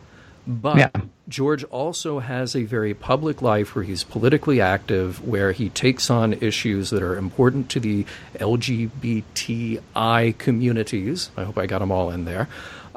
[0.46, 0.90] But Yeah.
[1.28, 6.34] George also has a very public life where he's politically active, where he takes on
[6.34, 11.30] issues that are important to the LGBTI communities.
[11.36, 12.48] I hope I got them all in there.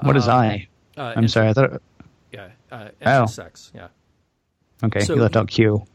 [0.02, 0.68] What is I?
[0.96, 1.50] Uh, I'm sorry.
[1.50, 1.82] I thought.
[2.32, 3.06] Yeah, uh, Oh.
[3.06, 3.72] intersex.
[3.74, 3.88] Yeah.
[4.84, 5.86] Okay, So you left out Q.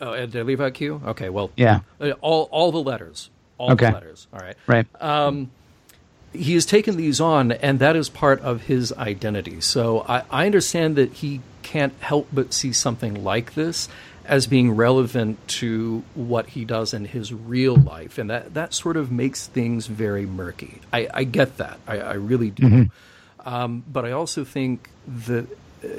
[0.00, 1.00] Oh, and did I leave out Q?
[1.08, 1.80] Okay, well, Yeah.
[2.00, 3.86] uh, all all the letters, all Okay.
[3.86, 4.26] the letters.
[4.32, 4.56] All right.
[4.66, 4.86] Right.
[5.00, 5.50] Um,
[6.32, 9.60] he has taken these on, and that is part of his identity.
[9.60, 13.88] So I, I understand that he can't help but see something like this
[14.24, 18.96] as being relevant to what he does in his real life, and that that sort
[18.96, 20.80] of makes things very murky.
[20.92, 22.90] I, I get that, I, I really do,
[23.44, 25.46] um, but I also think that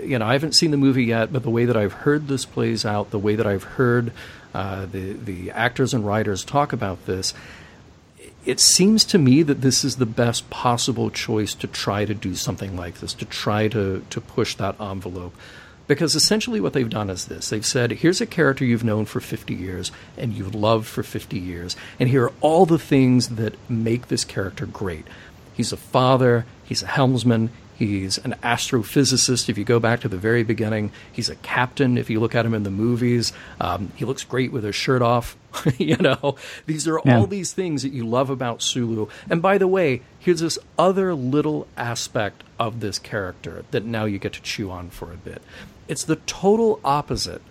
[0.04, 2.46] you know I haven't seen the movie yet, but the way that I've heard this
[2.46, 4.12] plays out, the way that I've heard
[4.54, 7.34] uh, the the actors and writers talk about this
[8.46, 12.36] it seems to me that this is the best possible choice to try to do
[12.36, 15.36] something like this, to try to, to push that envelope.
[15.88, 19.20] Because essentially what they've done is this they've said, here's a character you've known for
[19.20, 23.56] 50 years and you've loved for 50 years, and here are all the things that
[23.70, 25.06] make this character great.
[25.54, 29.48] He's a father, he's a helmsman, He's an astrophysicist.
[29.48, 31.98] If you go back to the very beginning, he's a captain.
[31.98, 35.02] If you look at him in the movies, um, he looks great with his shirt
[35.02, 35.38] off.
[35.78, 37.18] you know, these are yeah.
[37.18, 39.08] all these things that you love about Sulu.
[39.30, 44.20] And by the way, here's this other little aspect of this character that now you
[44.20, 45.42] get to chew on for a bit.
[45.88, 47.42] It's the total opposite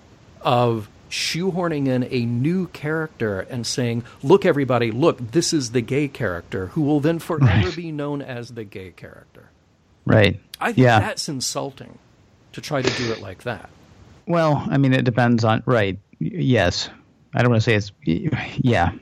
[0.43, 6.07] of shoehorning in a new character and saying, "Look, everybody, look, this is the gay
[6.07, 9.49] character who will then forever be known as the gay character."
[10.15, 10.41] Right.
[10.61, 11.01] I think yeah.
[11.01, 11.99] that's insulting
[12.53, 13.71] to try to do it like that.
[14.27, 15.99] Well, I mean, it depends on right.
[16.19, 16.91] Yes,
[17.35, 17.93] I don't want to say it's.
[18.59, 18.93] Yeah,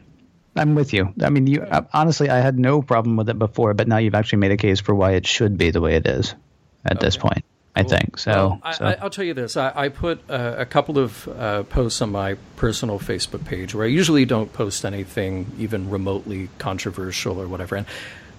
[0.55, 1.13] I'm with you.
[1.23, 4.39] I mean, you honestly, I had no problem with it before, but now you've actually
[4.39, 6.35] made a case for why it should be the way it is
[6.85, 7.07] at okay.
[7.07, 7.45] this point.
[7.75, 8.31] I think so.
[8.31, 8.97] Well, I, so.
[9.03, 12.37] will tell you this: I, I put uh, a couple of uh, posts on my
[12.57, 17.87] personal Facebook page where I usually don't post anything even remotely controversial or whatever, and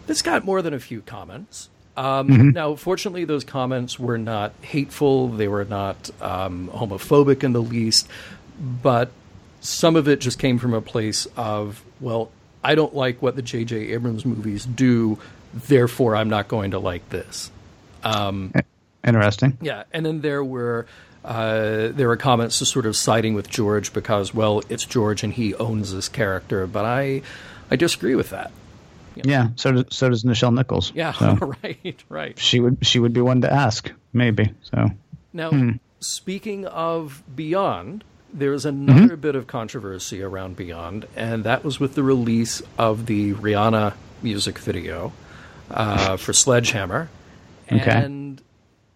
[0.08, 1.70] this got more than a few comments.
[1.98, 2.50] Um, mm-hmm.
[2.52, 5.30] Now, fortunately, those comments were not hateful.
[5.30, 8.08] They were not um, homophobic in the least.
[8.60, 9.12] But
[9.62, 12.32] some of it just came from a place of, well,
[12.64, 13.94] I don't like what the J.J.
[13.94, 15.20] Abrams movies do,
[15.54, 17.52] therefore I'm not going to like this.
[18.04, 18.54] Um,
[19.06, 19.58] Interesting.
[19.62, 20.86] Yeah, and then there were
[21.24, 25.34] uh, there were comments just sort of siding with George because, well, it's George and
[25.34, 27.22] he owns this character, but I
[27.72, 28.52] I disagree with that.
[29.18, 29.32] You know?
[29.32, 30.92] Yeah, so does, so does Nichelle Nichols.
[30.94, 32.38] Yeah, so right, right.
[32.40, 34.54] She would she would be one to ask, maybe.
[34.62, 34.90] So
[35.34, 35.72] now, hmm.
[36.00, 38.04] speaking of Beyond,
[38.34, 39.16] there's another mm-hmm.
[39.22, 44.60] bit of controversy around Beyond, and that was with the release of the Rihanna music
[44.60, 45.14] video
[45.72, 47.10] uh, for Sledgehammer.
[47.72, 47.92] Okay.
[47.92, 48.42] And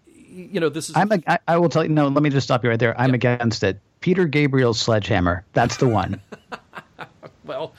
[0.06, 0.96] you know, this is.
[0.96, 1.12] I'm.
[1.12, 1.90] A, I, I will tell you.
[1.90, 3.00] No, let me just stop you right there.
[3.00, 3.80] I'm against it.
[4.00, 5.46] Peter Gabriel's Sledgehammer.
[5.54, 6.22] That's the one.
[7.46, 7.74] well,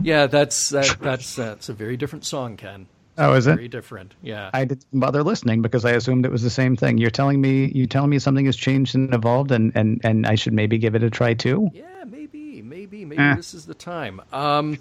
[0.00, 2.86] yeah, that's that, that's that's a very different song, Ken.
[3.18, 3.56] Oh, is it?
[3.56, 4.14] Very different.
[4.22, 4.50] Yeah.
[4.54, 6.96] I didn't bother listening because I assumed it was the same thing.
[6.96, 10.36] You're telling me you're telling me something has changed and evolved, and and and I
[10.36, 11.70] should maybe give it a try too.
[11.74, 13.34] Yeah, maybe, maybe, maybe eh.
[13.34, 14.22] this is the time.
[14.32, 14.78] Um,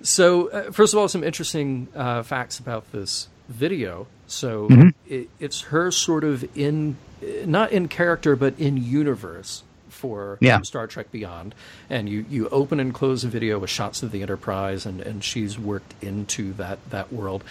[0.00, 4.06] so uh, first of all, some interesting uh, facts about this video.
[4.26, 4.88] So mm-hmm.
[5.06, 6.96] it, it's her sort of in
[7.44, 9.62] not in character but in universe
[10.02, 10.60] for yeah.
[10.62, 11.54] Star Trek Beyond,
[11.88, 15.22] and you, you open and close the video with shots of the Enterprise, and, and
[15.22, 17.44] she's worked into that that world.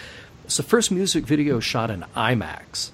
[0.44, 2.90] It's the first music video shot in IMAX,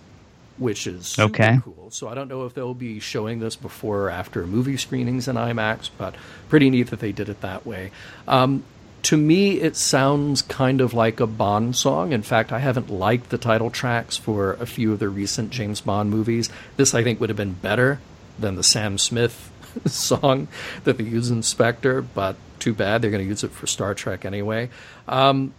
[0.59, 1.59] which is okay.
[1.65, 1.91] cool.
[1.91, 5.35] So I don't know if they'll be showing this before or after movie screenings in
[5.35, 6.15] IMAX, but
[6.49, 7.91] pretty neat that they did it that way.
[8.29, 8.63] Um,
[9.05, 12.13] to me, it sounds kind of like a Bond song.
[12.13, 15.81] In fact, I haven't liked the title tracks for a few of the recent James
[15.81, 16.49] Bond movies.
[16.77, 17.99] This, I think, would have been better
[18.39, 19.48] than the Sam Smith
[19.87, 20.49] song
[20.85, 23.95] that they use in Spectre, but too bad they're going to use it for Star
[23.95, 24.71] Trek anyway.
[25.07, 25.55] Um,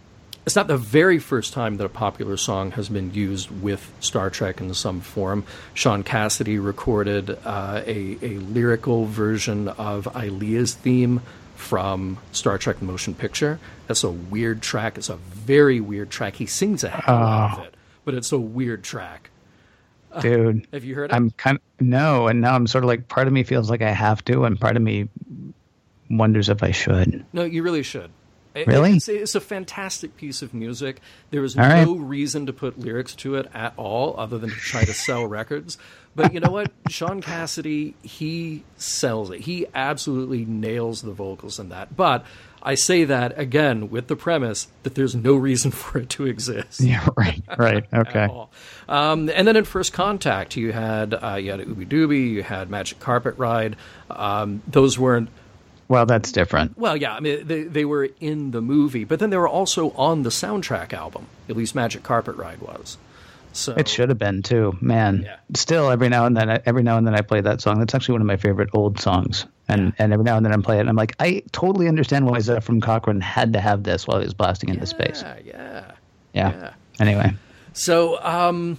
[0.46, 4.30] it's not the very first time that a popular song has been used with Star
[4.30, 5.44] Trek in some form.
[5.74, 11.20] Shaun Cassidy recorded uh, a, a lyrical version of Ilia's theme
[11.56, 13.60] from Star Trek Motion Picture.
[13.86, 14.96] That's a weird track.
[14.96, 16.36] It's a very weird track.
[16.36, 17.62] He sings a out of ah.
[17.64, 19.29] it, but it's a weird track.
[20.20, 20.66] dude.
[20.72, 21.14] have you heard it?
[21.14, 23.82] I'm kind of no, and now I'm sort of like part of me feels like
[23.82, 25.08] I have to, and part of me
[26.08, 27.24] wonders if I should.
[27.32, 28.10] No, you really should.
[28.54, 28.96] Really?
[28.96, 31.00] It's, it's, a fantastic piece of music.
[31.30, 32.00] There is all no right.
[32.00, 35.78] reason to put lyrics to it at all, other than to try to sell records.
[36.16, 36.72] But you know what?
[36.88, 39.42] Shaun Cassidy, he sells it.
[39.42, 41.96] He absolutely nails the vocals in that.
[41.96, 42.24] But
[42.62, 46.80] I say that again with the premise that there's no reason for it to exist.
[46.80, 48.28] Yeah, right, right, okay.
[48.88, 52.70] um, and then in First Contact, you had uh, you had Ooby Dooby, you had
[52.70, 53.76] Magic Carpet Ride.
[54.10, 55.30] Um, those weren't.
[55.88, 56.78] Well, that's different.
[56.78, 59.90] Well, yeah, I mean they they were in the movie, but then they were also
[59.92, 61.26] on the soundtrack album.
[61.48, 62.96] At least Magic Carpet Ride was.
[63.52, 65.22] So it should have been too, man.
[65.24, 65.36] Yeah.
[65.54, 67.80] Still, every now and then, I, every now and then, I play that song.
[67.80, 69.46] That's actually one of my favorite old songs.
[69.68, 69.92] And yeah.
[70.04, 70.80] and every now and then, I play it.
[70.80, 74.24] and I'm like, I totally understand why Zefram Cochrane had to have this while he
[74.24, 75.22] was blasting yeah, into space.
[75.22, 75.92] Yeah, yeah.
[76.32, 76.74] Yeah.
[77.00, 77.32] Anyway,
[77.72, 78.78] so um,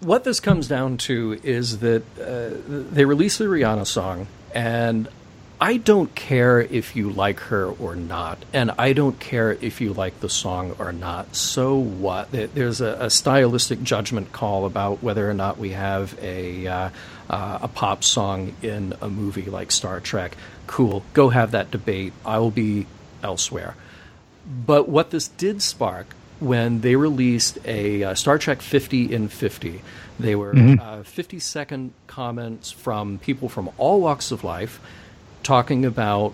[0.00, 5.08] what this comes down to is that uh, they released the Rihanna song, and
[5.58, 9.94] I don't care if you like her or not, and I don't care if you
[9.94, 11.34] like the song or not.
[11.34, 12.30] So what?
[12.30, 16.90] There's a, a stylistic judgment call about whether or not we have a uh,
[17.30, 20.36] uh, a pop song in a movie like Star Trek.
[20.66, 22.12] Cool, go have that debate.
[22.24, 22.86] I will be
[23.22, 23.74] elsewhere.
[24.46, 29.80] but what this did spark when they released a uh, Star Trek 50 in 50,
[30.20, 30.80] they were Mm-hmm.
[31.00, 34.78] uh, 50 second comments from people from all walks of life
[35.46, 36.32] talking about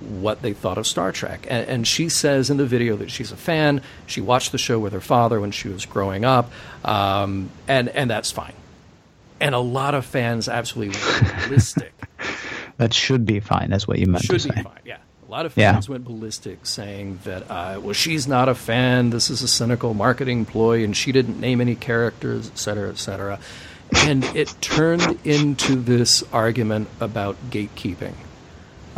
[0.00, 1.46] what they thought of Star Trek.
[1.50, 3.82] And, and she says in the video that she's a fan.
[4.06, 6.50] She watched the show with her father when she was growing up,
[6.84, 8.54] um, and and that's fine.
[9.40, 11.92] And a lot of fans absolutely went ballistic.
[12.76, 13.68] That should be fine.
[13.68, 14.62] That's what you meant Should to be say.
[14.62, 14.78] fine.
[14.86, 14.96] Yeah.
[15.28, 15.72] A lot of Yeah.
[15.74, 19.10] fans went ballistic saying that, uh, well, she's not a fan.
[19.10, 22.96] This is a cynical marketing ploy, and she didn't name any characters, et cetera, et
[22.96, 23.38] cetera.
[23.96, 28.14] And it turned into this argument about gatekeeping.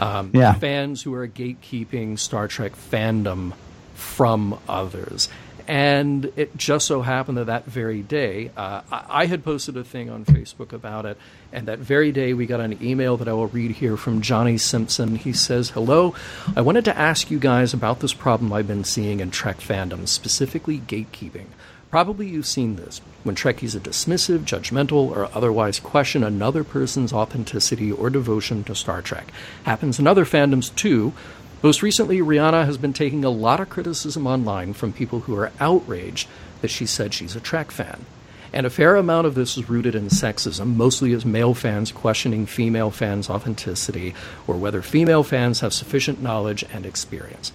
[0.03, 0.55] Um, Yeah.
[0.55, 3.53] Fans who are gatekeeping Star Trek fandom
[3.95, 5.29] from others.
[5.69, 9.85] And it just so happened that that very day, uh, I, I had posted a
[9.85, 11.17] thing on Facebook about it.
[11.53, 14.59] And that very day, we got an email that I will read here from Johnny
[14.59, 15.15] Simpson.
[15.15, 16.17] He says, Hello,
[16.57, 20.09] I wanted to ask you guys about this problem I've been seeing in Trek fandom,
[20.09, 21.47] specifically gatekeeping.
[21.93, 27.93] Probably you've seen this when Trekkies are dismissive, judgmental, or otherwise question another person's authenticity
[27.93, 29.31] or devotion to Star Trek.
[29.65, 31.13] Happens in other fandoms too.
[31.63, 35.53] Most recently, Rihanna has been taking a lot of criticism online from people who are
[35.61, 36.29] outraged
[36.63, 38.07] that she said she's a Trek fan.
[38.55, 42.47] And a fair amount of this is rooted in sexism, mostly as male fans questioning
[42.47, 44.15] female fans' authenticity
[44.47, 47.53] or whether female fans have sufficient knowledge and experience.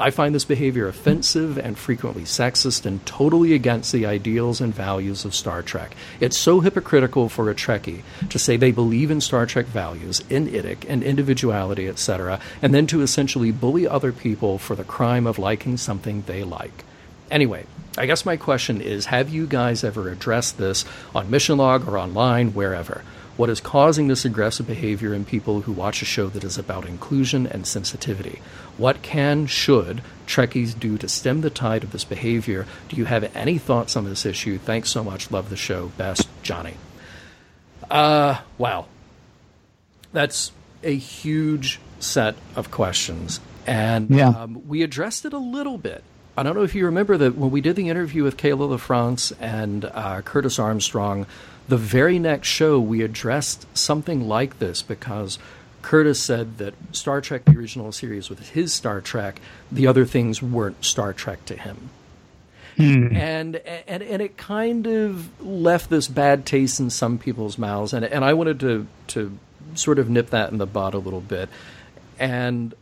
[0.00, 5.24] I find this behavior offensive and frequently sexist and totally against the ideals and values
[5.24, 5.96] of Star Trek.
[6.20, 10.46] It's so hypocritical for a Trekkie to say they believe in Star Trek values, in
[10.46, 15.36] IDIC and individuality, etc., and then to essentially bully other people for the crime of
[15.36, 16.84] liking something they like.
[17.28, 17.66] Anyway,
[17.98, 21.98] I guess my question is have you guys ever addressed this on Mission Log or
[21.98, 23.02] online, wherever?
[23.38, 26.88] What is causing this aggressive behavior in people who watch a show that is about
[26.88, 28.42] inclusion and sensitivity?
[28.76, 32.66] What can, should Trekkies do to stem the tide of this behavior?
[32.88, 34.58] Do you have any thoughts on this issue?
[34.58, 35.30] Thanks so much.
[35.30, 35.92] Love the show.
[35.96, 36.74] Best, Johnny.
[37.88, 38.86] Uh, wow.
[40.12, 40.50] That's
[40.82, 43.38] a huge set of questions.
[43.68, 44.30] And Yeah.
[44.30, 46.02] um, we addressed it a little bit.
[46.36, 49.32] I don't know if you remember that when we did the interview with Kayla LaFrance
[49.40, 51.26] and uh, Curtis Armstrong,
[51.68, 55.38] the very next show we addressed something like this because
[55.82, 60.42] Curtis said that Star Trek, the original series, with his Star Trek, the other things
[60.42, 61.90] weren't Star Trek to him.
[62.76, 63.14] Hmm.
[63.14, 68.04] And, and and it kind of left this bad taste in some people's mouths, and
[68.04, 69.36] and I wanted to to
[69.74, 71.48] sort of nip that in the bud a little bit,
[72.20, 72.74] and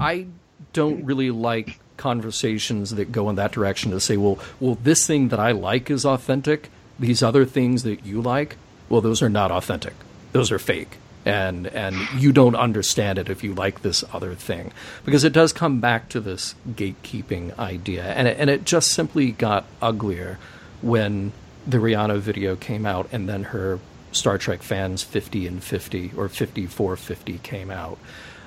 [0.00, 0.26] I
[0.72, 5.28] don't really like conversations that go in that direction to say, well, well, this thing
[5.28, 6.70] that I like is authentic.
[6.98, 8.56] These other things that you like,
[8.88, 9.94] well, those are not authentic.
[10.32, 10.98] Those are fake.
[11.26, 14.72] And and you don't understand it if you like this other thing,
[15.06, 19.32] because it does come back to this gatekeeping idea, and it, and it just simply
[19.32, 20.38] got uglier
[20.82, 21.32] when
[21.66, 23.78] the Rihanna video came out, and then her
[24.12, 27.98] Star Trek fans 50 and 50 or 5450 came out.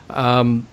[0.09, 0.67] Um,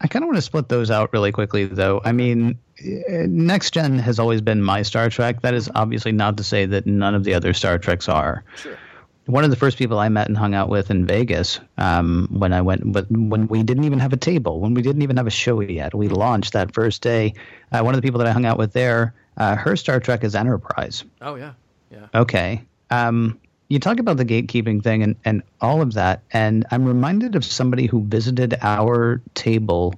[0.00, 2.00] I kind of want to split those out really quickly, though.
[2.04, 5.42] I mean, eh, Next Gen has always been my Star Trek.
[5.42, 8.44] That is obviously not to say that none of the other Star Treks are.
[8.56, 8.78] Sure.
[9.26, 12.52] One of the first people I met and hung out with in Vegas um, when
[12.52, 15.26] I went, but when we didn't even have a table, when we didn't even have
[15.26, 17.34] a show yet, we launched that first day.
[17.72, 20.22] Uh, one of the people that I hung out with there, uh, her Star Trek
[20.22, 21.02] is Enterprise.
[21.20, 21.54] Oh yeah,
[21.90, 22.06] yeah.
[22.14, 22.62] Okay.
[22.90, 27.34] Um, you talk about the gatekeeping thing and, and all of that, and I'm reminded
[27.34, 29.94] of somebody who visited our table,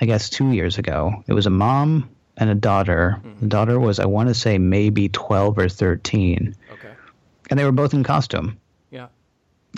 [0.00, 1.24] I guess, two years ago.
[1.26, 3.16] It was a mom and a daughter.
[3.18, 3.40] Mm-hmm.
[3.40, 6.88] The daughter was, I want to say, maybe 12 or 13, Okay.
[7.50, 8.58] and they were both in costume.
[8.90, 9.08] Yeah.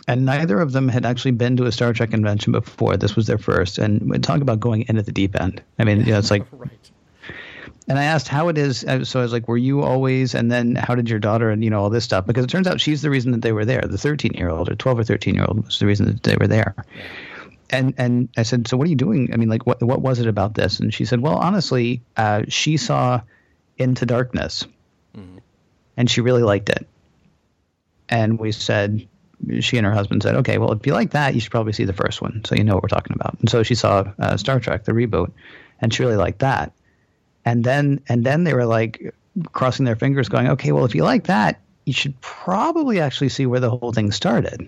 [0.06, 2.98] And neither of them had actually been to a Star Trek convention before.
[2.98, 3.78] This was their first.
[3.78, 5.62] And we talk about going into the deep end.
[5.78, 6.90] I mean, you know, it's like Right.
[7.88, 8.84] And I asked how it is.
[8.84, 11.62] uh, So I was like, "Were you always?" And then, how did your daughter and
[11.62, 12.26] you know all this stuff?
[12.26, 13.82] Because it turns out she's the reason that they were there.
[13.82, 16.74] The thirteen-year-old or twelve or thirteen-year-old was the reason that they were there.
[17.70, 19.30] And and I said, "So what are you doing?
[19.32, 22.42] I mean, like, what what was it about this?" And she said, "Well, honestly, uh,
[22.48, 23.20] she saw
[23.78, 24.66] Into Darkness,
[25.96, 26.86] and she really liked it."
[28.08, 29.08] And we said,
[29.58, 31.84] she and her husband said, "Okay, well, if you like that, you should probably see
[31.84, 34.36] the first one, so you know what we're talking about." And so she saw uh,
[34.36, 35.32] Star Trek, the reboot,
[35.80, 36.72] and she really liked that
[37.46, 39.14] and then and then they were like
[39.52, 43.46] crossing their fingers going okay well if you like that you should probably actually see
[43.46, 44.60] where the whole thing started.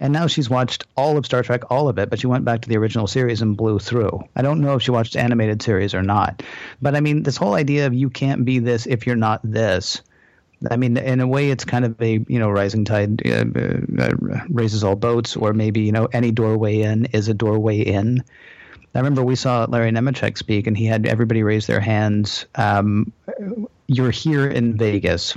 [0.00, 2.62] And now she's watched all of star trek all of it but she went back
[2.62, 4.22] to the original series and blew through.
[4.36, 6.42] I don't know if she watched animated series or not.
[6.80, 10.00] But i mean this whole idea of you can't be this if you're not this
[10.72, 13.44] I mean, in a way, it's kind of a you know rising tide uh,
[14.02, 14.10] uh,
[14.48, 18.24] raises all boats, or maybe you know any doorway in is a doorway in
[18.94, 22.46] I remember we saw Larry Nemecek speak, and he had everybody raise their hands.
[22.54, 23.12] Um,
[23.86, 25.36] you're here in Vegas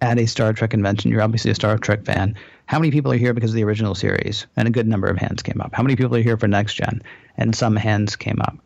[0.00, 1.10] at a Star Trek convention.
[1.10, 2.36] You're obviously a Star Trek fan.
[2.66, 4.46] How many people are here because of the original series?
[4.56, 5.74] And a good number of hands came up.
[5.74, 7.02] How many people are here for Next Gen?
[7.36, 8.58] And some hands came up.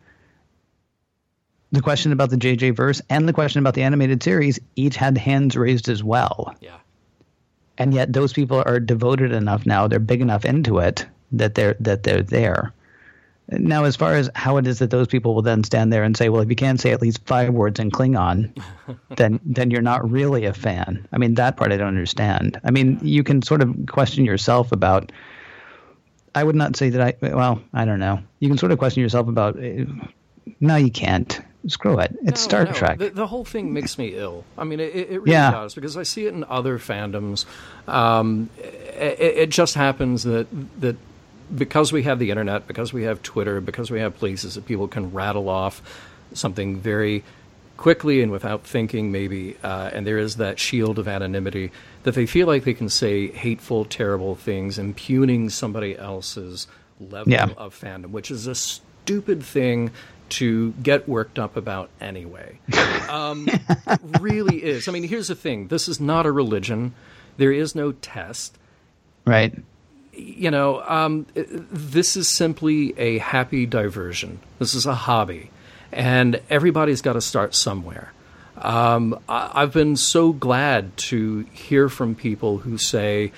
[1.71, 5.17] The question about the JJ verse and the question about the animated series each had
[5.17, 6.55] hands raised as well.
[6.61, 6.77] Yeah.
[7.77, 11.75] And yet those people are devoted enough now, they're big enough into it that they're
[11.79, 12.73] that they're there.
[13.49, 16.15] Now, as far as how it is that those people will then stand there and
[16.15, 18.49] say, "Well, if you can't say at least five words in Klingon,
[19.17, 22.59] then then you're not really a fan." I mean, that part I don't understand.
[22.63, 25.11] I mean, you can sort of question yourself about.
[26.35, 27.13] I would not say that I.
[27.35, 28.19] Well, I don't know.
[28.39, 29.57] You can sort of question yourself about.
[29.57, 29.85] Uh,
[30.59, 31.39] no, you can't.
[31.67, 32.13] Screw it.
[32.23, 32.99] It's No, Star no, Trek.
[32.99, 34.43] The, the whole thing makes me ill.
[34.57, 35.51] I mean, it, it really Yeah.
[35.51, 37.45] does because I see it in other fandoms.
[37.87, 40.47] Um, it, it just happens that
[40.81, 40.97] that
[41.55, 44.87] because we have the internet, because we have Twitter, because we have places that people
[44.87, 45.81] can rattle off
[46.33, 47.23] something very
[47.77, 51.71] quickly and without thinking, maybe, uh, and there is that shield of anonymity
[52.03, 56.67] that they feel like they can say hateful, terrible things, impugning somebody else's
[56.99, 57.49] level Yeah.
[57.57, 59.91] of fandom, which is a stupid thing
[60.29, 62.59] to get worked up about anyway.
[63.09, 63.47] Um,
[64.21, 64.87] really is.
[64.87, 66.95] I mean, here's the thing this is not a religion,
[67.37, 68.57] there is no test.
[69.25, 69.53] right.
[70.15, 74.39] You know, um, this is simply a happy diversion.
[74.59, 75.49] This is a hobby,
[75.91, 78.13] and everybody's got to start somewhere.
[78.57, 83.31] Um, I, I've been so glad to hear from people who say,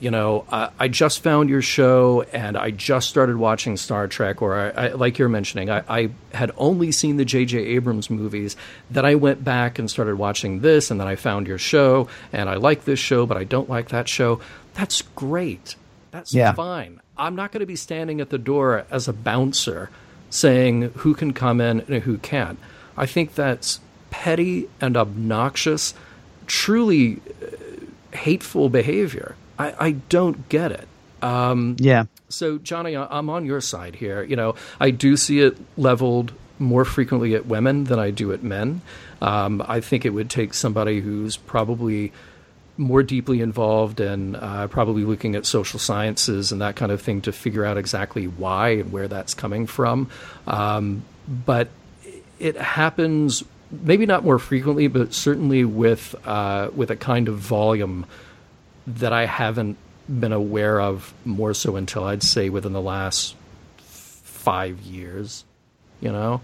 [0.00, 4.42] you know, I, I just found your show and I just started watching Star Trek,
[4.42, 7.58] or I, I, like you're mentioning, I, I had only seen the J.J.
[7.58, 8.56] Abrams movies.
[8.90, 12.48] Then I went back and started watching this, and then I found your show, and
[12.48, 14.40] I like this show, but I don't like that show.
[14.74, 15.76] That's great.
[16.10, 16.52] That's Yeah.
[16.52, 17.00] fine.
[17.16, 19.90] I'm not going to be standing at the door as a bouncer
[20.30, 22.58] saying who can come in and who can't.
[22.96, 23.80] I think that's
[24.10, 25.94] petty and obnoxious,
[26.46, 29.36] truly uh, hateful behavior.
[29.58, 30.88] I, I don't get it.
[31.22, 32.04] Yeah.
[32.28, 34.22] So, Johnny, I- I'm on your side here.
[34.22, 38.42] You know, I do see it leveled more frequently at women than I do at
[38.42, 38.82] men.
[39.20, 42.12] Um, I think it would take somebody who's probably
[42.80, 47.20] more deeply involved and uh, probably looking at social sciences and that kind of thing
[47.20, 50.10] to figure out exactly why and where that's coming from.
[50.46, 51.68] Um, but
[52.38, 58.06] it happens maybe not more frequently, but certainly with uh, with a kind of volume
[58.86, 59.76] that I haven't
[60.08, 63.36] been aware of more so until I'd say within the last
[63.76, 65.44] five years.
[66.00, 66.40] You know,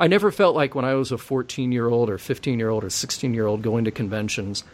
[0.00, 2.82] I never felt like when I was a 14 year old or 15 year old
[2.82, 4.64] or 16 year old going to conventions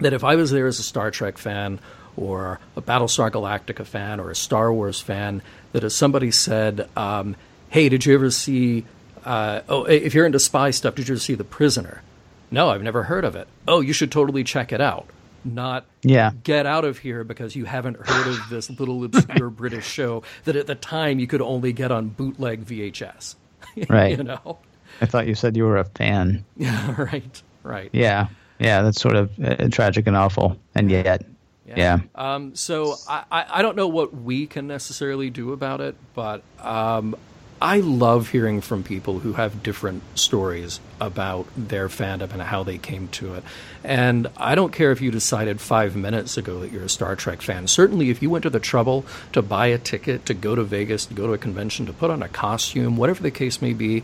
[0.00, 1.78] that if I was there as a Star Trek fan
[2.16, 5.42] or a Battlestar Galactica fan or a Star Wars fan,
[5.72, 7.36] that if somebody said, um,
[7.70, 8.84] "Hey, did you ever see?
[9.24, 12.02] Uh, oh, if you're into spy stuff, did you ever see The Prisoner?"
[12.50, 13.48] No, I've never heard of it.
[13.66, 15.06] Oh, you should totally check it out.
[15.44, 16.30] Not Yeah.
[16.42, 20.56] get out of here because you haven't heard of this little obscure British show that
[20.56, 23.34] at the time you could only get on bootleg VHS.
[23.88, 24.16] Right.
[24.16, 24.58] you know.
[25.00, 26.44] I thought you said you were a fan.
[26.56, 26.94] Yeah.
[26.98, 27.42] Right.
[27.62, 27.90] Right.
[27.92, 28.28] Yeah.
[28.58, 28.82] Yeah.
[28.82, 30.56] That's sort of uh, tragic and awful.
[30.74, 31.24] And yet,
[31.66, 32.00] yeah.
[32.14, 37.16] Um, so I, I don't know what we can necessarily do about it, but um,
[37.60, 42.76] I love hearing from people who have different stories about their fandom and how they
[42.76, 43.44] came to it.
[43.82, 47.40] And I don't care if you decided five minutes ago that you're a Star Trek
[47.40, 47.66] fan.
[47.66, 51.06] Certainly, if you went to the trouble to buy a ticket, to go to Vegas,
[51.06, 54.02] to go to a convention, to put on a costume, whatever the case may be,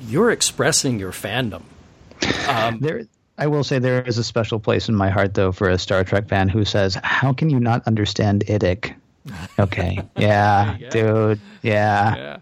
[0.00, 1.62] you're expressing your fandom.
[2.80, 3.02] There,
[3.38, 6.04] I will say there is a special place in my heart, though, for a Star
[6.04, 8.94] Trek fan who says, "How can you not understand Idic?"
[9.58, 12.14] Okay, yeah, dude, yeah.
[12.16, 12.36] Yeah.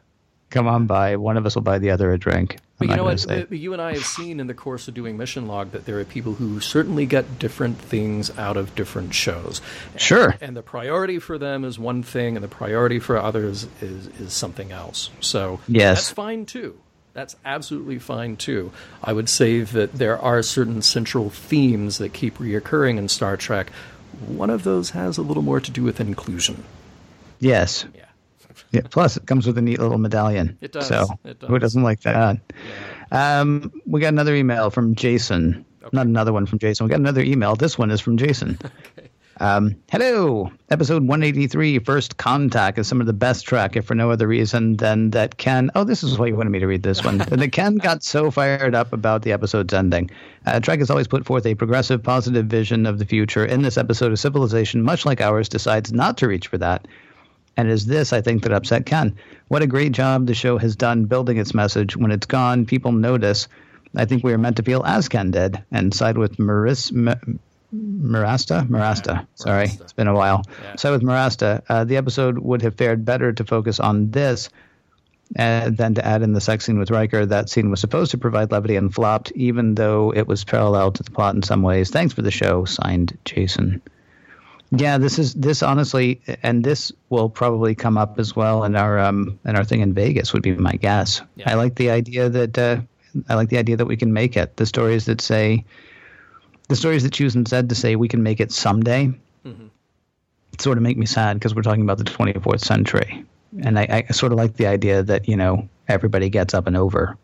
[0.51, 1.15] Come on by.
[1.15, 2.57] One of us will buy the other a drink.
[2.81, 3.21] I'm But you know what?
[3.21, 3.47] say.
[3.51, 6.05] You and I have seen in the course of doing Mission Log that there are
[6.05, 9.61] people who certainly get different things out of different shows.
[9.93, 10.35] And- Sure.
[10.41, 14.33] And the priority for them is one thing, and the priority for others is, is
[14.33, 15.11] something else.
[15.21, 15.99] So Yes.
[15.99, 16.77] that's fine too.
[17.13, 18.71] That's absolutely fine too.
[19.03, 23.71] I would say that there are certain central themes that keep reoccurring in Star Trek.
[24.27, 26.63] One of those has a little more to do with inclusion.
[27.41, 27.85] Yes.
[27.95, 28.05] Yeah.
[28.73, 28.83] Yeah.
[28.91, 30.57] Plus, it comes with a neat little medallion.
[30.61, 30.87] It does.
[30.87, 31.73] So It who does.
[31.73, 32.39] doesn't like that?
[33.11, 35.65] Um, we got another email from Jason.
[35.93, 36.85] Not another one from Jason.
[36.87, 37.57] We got another email.
[37.57, 38.59] This one is from Jason.
[39.43, 44.11] Um, hello, episode 183, First Contact is some of the best Trek, if for no
[44.11, 45.71] other reason than that Ken.
[45.75, 47.17] Oh, this is why you wanted me to read this one.
[47.19, 50.11] that Ken got so fired up about the episode's ending.
[50.45, 53.43] Uh, Trek has always put forth a progressive, positive vision of the future.
[53.47, 56.87] In this episode, a civilization much like ours decides not to reach for that
[57.57, 59.17] And it is this, I think, that upset Ken.
[59.49, 61.97] What a great job the show has done building its message.
[61.97, 63.49] When it's gone, people notice.
[63.97, 66.93] I think we are meant to feel as Ken did and side with Maris.
[66.93, 67.41] M-
[67.75, 68.67] Mirasta?
[68.69, 69.15] Mirasta.
[69.15, 69.81] Yeah, Sorry, Mirasta.
[69.83, 70.43] it's been a while.
[70.63, 70.77] Yeah.
[70.77, 74.51] So with Mirasta, uh, the episode would have fared better to focus on this
[75.39, 77.25] uh, than to add in the sex scene with Riker.
[77.27, 81.03] That scene was supposed to provide levity and flopped, even though it was parallel to
[81.03, 81.91] the plot in some ways.
[81.91, 82.65] Thanks for the show.
[82.65, 83.81] Signed, Jason.
[84.73, 88.99] Yeah, this is this honestly, and this will probably come up as well in our
[89.01, 90.33] um in our thing in Vegas.
[90.33, 91.23] Would be my guess.
[91.37, 91.51] Yeah.
[91.51, 92.81] I like the idea that uh,
[93.29, 94.57] I like the idea that we can make it.
[94.57, 95.65] The stories that say,
[96.71, 99.13] the stories that choose instead to say we can make it someday,
[99.45, 99.67] mm-hmm.
[100.59, 103.27] sort of make me sad because we're talking about the 24th century.
[103.61, 106.77] And I, I sort of like the idea that you know everybody gets up and
[106.77, 107.19] over.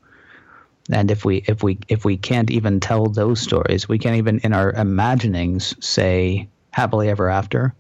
[0.91, 4.41] And if we if we if we can't even tell those stories we can't even
[4.41, 7.73] in our imaginings say happily ever after.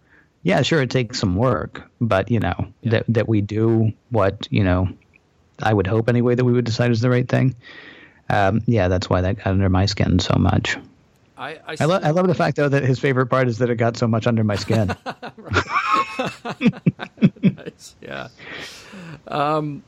[0.44, 2.90] Yeah sure it takes some work but you know yeah.
[2.90, 4.88] that that we do what you know
[5.60, 7.56] i would hope anyway that we would decide is the right thing.
[8.30, 10.78] Um, yeah that's why that got under my skin so much
[11.36, 13.70] I I, I, lo- I, love the fact though that his favorite part is that
[13.70, 14.94] it got so much under my skin.
[17.42, 17.94] nice.
[18.00, 18.28] Yeah.
[19.28, 19.82] Um,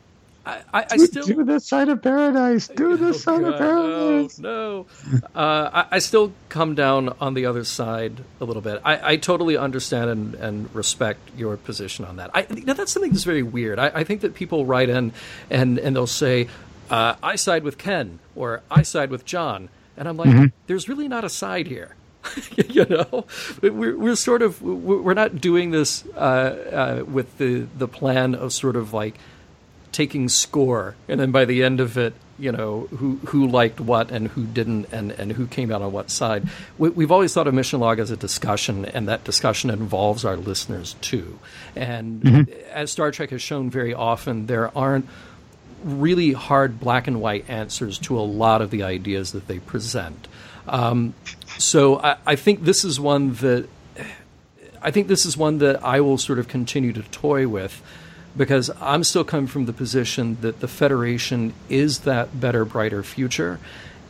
[0.48, 2.68] I, I, I, still do this side of paradise.
[2.68, 4.38] Do this oh, side God, of paradise.
[4.38, 5.18] No, no.
[5.34, 8.80] uh, I, I, still come down on the other side a little bit.
[8.82, 12.30] I, I totally understand and, and, respect your position on that.
[12.32, 13.78] I, you know, that's something that's very weird.
[13.78, 15.12] I, think that people write in
[15.50, 16.48] and and they'll say,
[16.88, 19.68] uh, "I side with Ken" or "I side with John,"
[19.98, 20.46] And I'm like, mm-hmm.
[20.66, 21.96] there's really not a side here.
[22.68, 23.26] you know,
[23.62, 28.52] we're, we're sort of we're not doing this uh, uh, with the the plan of
[28.52, 29.14] sort of like
[29.92, 34.10] taking score, and then by the end of it, you know, who who liked what
[34.10, 36.48] and who didn't, and, and who came out on what side.
[36.76, 40.36] We, have always thought of mission log as a discussion, and that discussion involves our
[40.36, 41.38] listeners too.
[41.74, 42.52] And mm-hmm.
[42.72, 45.08] as Star Trek has shown very often, there aren't
[45.82, 50.28] really hard black and white answers to a lot of the ideas that they present.
[50.66, 51.14] Um,
[51.58, 53.68] so I, I, think this is one that
[54.82, 57.82] I think this is one that I will sort of continue to toy with
[58.36, 63.58] because I'm still coming from the position that the Federation is that better, brighter future.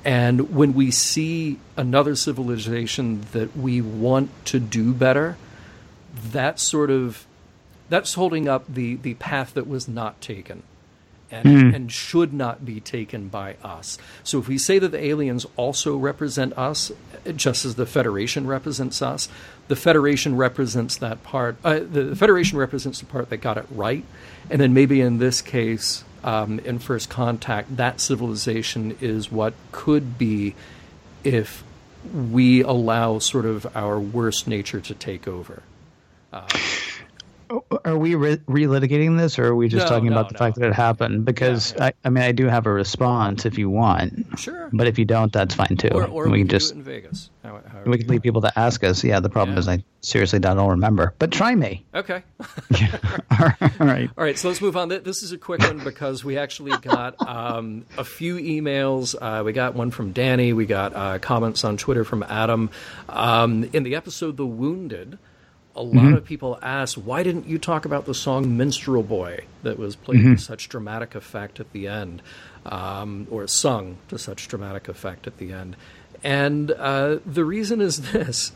[0.04, 5.36] And when we see another civilization that we want to do better,
[6.14, 7.26] that's sort of
[7.88, 10.62] that's holding up the, the path that was not taken
[11.30, 11.74] and, mm.
[11.74, 13.98] and should not be taken by us.
[14.24, 16.92] So if we say that the aliens also represent us,
[17.36, 19.28] just as the Federation represents us,
[19.68, 21.56] the Federation represents that part.
[21.62, 24.04] Uh, the Federation represents the part that got it right,
[24.50, 30.18] and then maybe in this case, um, in First Contact, that civilization is what could
[30.18, 30.54] be
[31.24, 31.62] if
[32.12, 35.62] we allow sort of our worst nature to take over.
[36.32, 36.46] Uh,
[37.84, 40.38] are we re- relitigating this, or are we just no, talking no, about the no.
[40.38, 41.24] fact that it happened?
[41.24, 41.86] Because yeah, yeah.
[41.86, 44.38] I, I, mean, I do have a response if you want.
[44.38, 44.68] Sure.
[44.72, 45.88] But if you don't, that's fine too.
[45.92, 47.30] Or, or we, we can just in Vegas.
[47.42, 49.03] How, how we can leave people to ask us.
[49.03, 49.20] Yeah.
[49.20, 49.61] The problem yeah.
[49.61, 51.14] is I seriously don't remember.
[51.18, 51.84] But try me.
[51.94, 52.22] Okay.
[53.40, 54.11] All right.
[54.16, 54.38] All right.
[54.38, 54.88] So let's move on.
[54.88, 59.14] This is a quick one because we actually got um, a few emails.
[59.20, 60.53] Uh, we got one from Danny.
[60.53, 62.70] We got uh, comments on Twitter from Adam.
[63.09, 65.18] Um, in the episode "The Wounded."
[65.78, 66.14] A lot mm-hmm.
[66.14, 70.20] of people ask, why didn't you talk about the song Minstrel Boy that was played
[70.20, 70.34] mm-hmm.
[70.34, 72.20] to such dramatic effect at the end,
[72.66, 75.76] um, or sung to such dramatic effect at the end?
[76.24, 78.52] And uh, the reason is this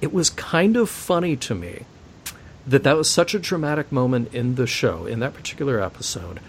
[0.00, 1.84] it was kind of funny to me
[2.66, 6.40] that that was such a dramatic moment in the show, in that particular episode,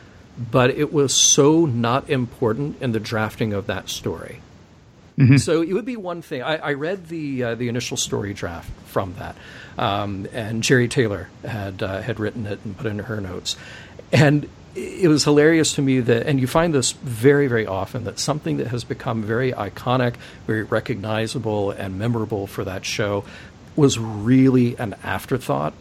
[0.52, 4.42] but it was so not important in the drafting of that story.
[5.18, 5.38] Mm-hmm.
[5.38, 6.44] So it would be one thing.
[6.44, 9.36] I, I read the uh, the initial story draft from that,
[9.78, 13.56] um, and Jeri Taylor had uh, had written it and put in her notes,
[14.12, 18.20] and it was hilarious to me that, and you find this very very often that
[18.20, 20.16] something that has become very iconic,
[20.46, 23.26] very recognizable and memorable for that show
[23.76, 25.74] was really an afterthought.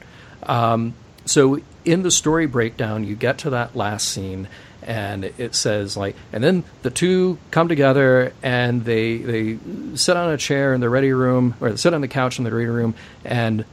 [0.45, 0.95] Um,
[1.27, 4.49] so in the story breakdown, you get to that last scene
[4.87, 9.59] and it says like and then the two come together and they they
[9.95, 12.45] sit on a chair in the ready room or they sit on the couch in
[12.45, 13.65] the ready room and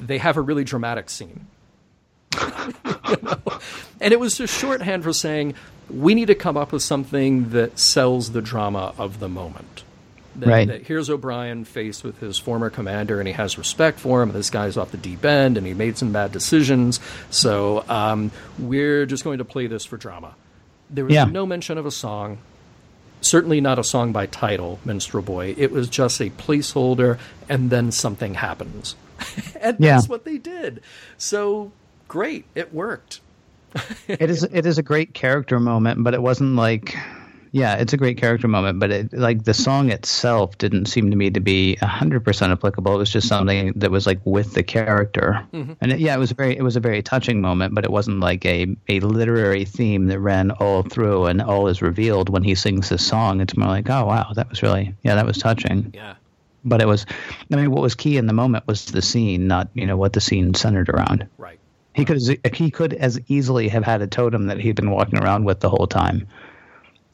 [0.00, 1.46] they have a really dramatic scene
[2.40, 3.38] you know?
[4.00, 5.54] and it was just shorthand for saying
[5.90, 9.84] we need to come up with something that sells the drama of the moment
[10.40, 10.68] that, right.
[10.68, 14.32] That here's O'Brien faced with his former commander, and he has respect for him.
[14.32, 17.00] This guy's off the deep end, and he made some bad decisions.
[17.30, 20.34] So um, we're just going to play this for drama.
[20.90, 21.24] There was yeah.
[21.24, 22.38] no mention of a song.
[23.20, 25.54] Certainly not a song by title, Minstrel Boy.
[25.58, 27.18] It was just a placeholder,
[27.48, 28.94] and then something happens.
[29.60, 29.96] and yeah.
[29.96, 30.82] that's what they did.
[31.18, 31.72] So
[32.08, 32.44] great.
[32.54, 33.20] It worked.
[34.08, 36.96] it is it is a great character moment, but it wasn't like
[37.56, 41.16] yeah, it's a great character moment, but it like the song itself didn't seem to
[41.16, 42.94] me to be hundred percent applicable.
[42.94, 45.72] It was just something that was like with the character, mm-hmm.
[45.80, 48.20] and it, yeah, it was very it was a very touching moment, but it wasn't
[48.20, 52.54] like a a literary theme that ran all through and all is revealed when he
[52.54, 53.40] sings this song.
[53.40, 55.92] It's more like, oh wow, that was really yeah, that was touching.
[55.94, 56.16] Yeah.
[56.62, 57.06] But it was,
[57.50, 60.12] I mean, what was key in the moment was the scene, not you know what
[60.12, 61.26] the scene centered around.
[61.38, 61.58] Right.
[61.94, 62.20] He could
[62.52, 65.70] he could as easily have had a totem that he'd been walking around with the
[65.70, 66.28] whole time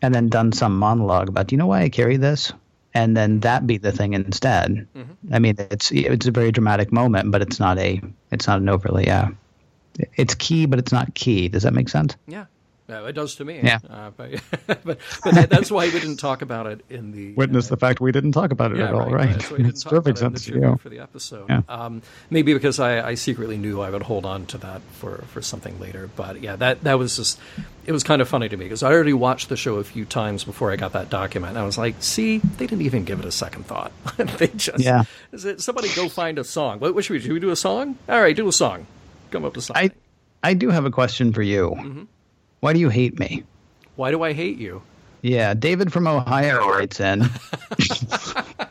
[0.03, 2.53] and then done some monologue about, do you know why I carry this?
[2.93, 4.87] And then that be the thing instead.
[4.95, 5.35] Mm-hmm.
[5.35, 8.69] I mean, it's it's a very dramatic moment, but it's not a it's not an
[8.69, 9.31] overly yeah.
[10.17, 11.49] It's key, but it's not key.
[11.49, 12.17] Does that make sense?
[12.27, 12.47] Yeah,
[12.93, 13.61] no, it does to me.
[13.63, 13.79] Yeah.
[13.89, 14.33] Uh, but,
[14.67, 18.01] but, but that's why we didn't talk about it in the witness uh, the fact
[18.01, 19.11] we didn't talk about it yeah, at all.
[19.11, 19.51] Right.
[19.51, 19.61] right.
[19.61, 21.49] It's perfect sense to you for the episode.
[21.49, 21.63] Yeah.
[21.69, 25.41] Um, maybe because I, I, secretly knew I would hold on to that for, for
[25.41, 26.11] something later.
[26.17, 27.41] But yeah, that that was just
[27.85, 30.05] it was kind of funny to me because I already watched the show a few
[30.05, 31.51] times before I got that document.
[31.51, 33.93] And I was like, see, they didn't even give it a second thought.
[34.17, 35.05] they just yeah.
[35.33, 36.81] Is it, somebody go find a song?
[36.81, 37.25] What, what should we do?
[37.25, 37.99] Should we do a song?
[38.09, 38.87] All right, do a song.
[39.31, 39.91] Come up with something.
[39.91, 41.71] I I do have a question for you.
[41.71, 42.03] Mm-hmm.
[42.61, 43.45] Why do you hate me?
[43.97, 44.83] Why do I hate you?
[45.23, 47.23] Yeah, David from Ohio writes in.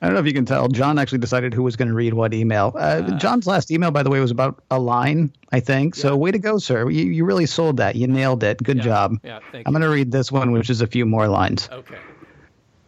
[0.00, 0.68] I don't know if you can tell.
[0.68, 2.72] John actually decided who was going to read what email.
[2.74, 5.96] Uh, uh, John's last email, by the way, was about a line, I think.
[5.96, 6.88] So, way to go, sir.
[6.88, 7.96] You, you really sold that.
[7.96, 8.62] You nailed it.
[8.62, 8.82] Good yeah.
[8.84, 9.16] job.
[9.24, 11.68] Yeah, thank I'm going to read this one, which is a few more lines.
[11.72, 11.98] Okay.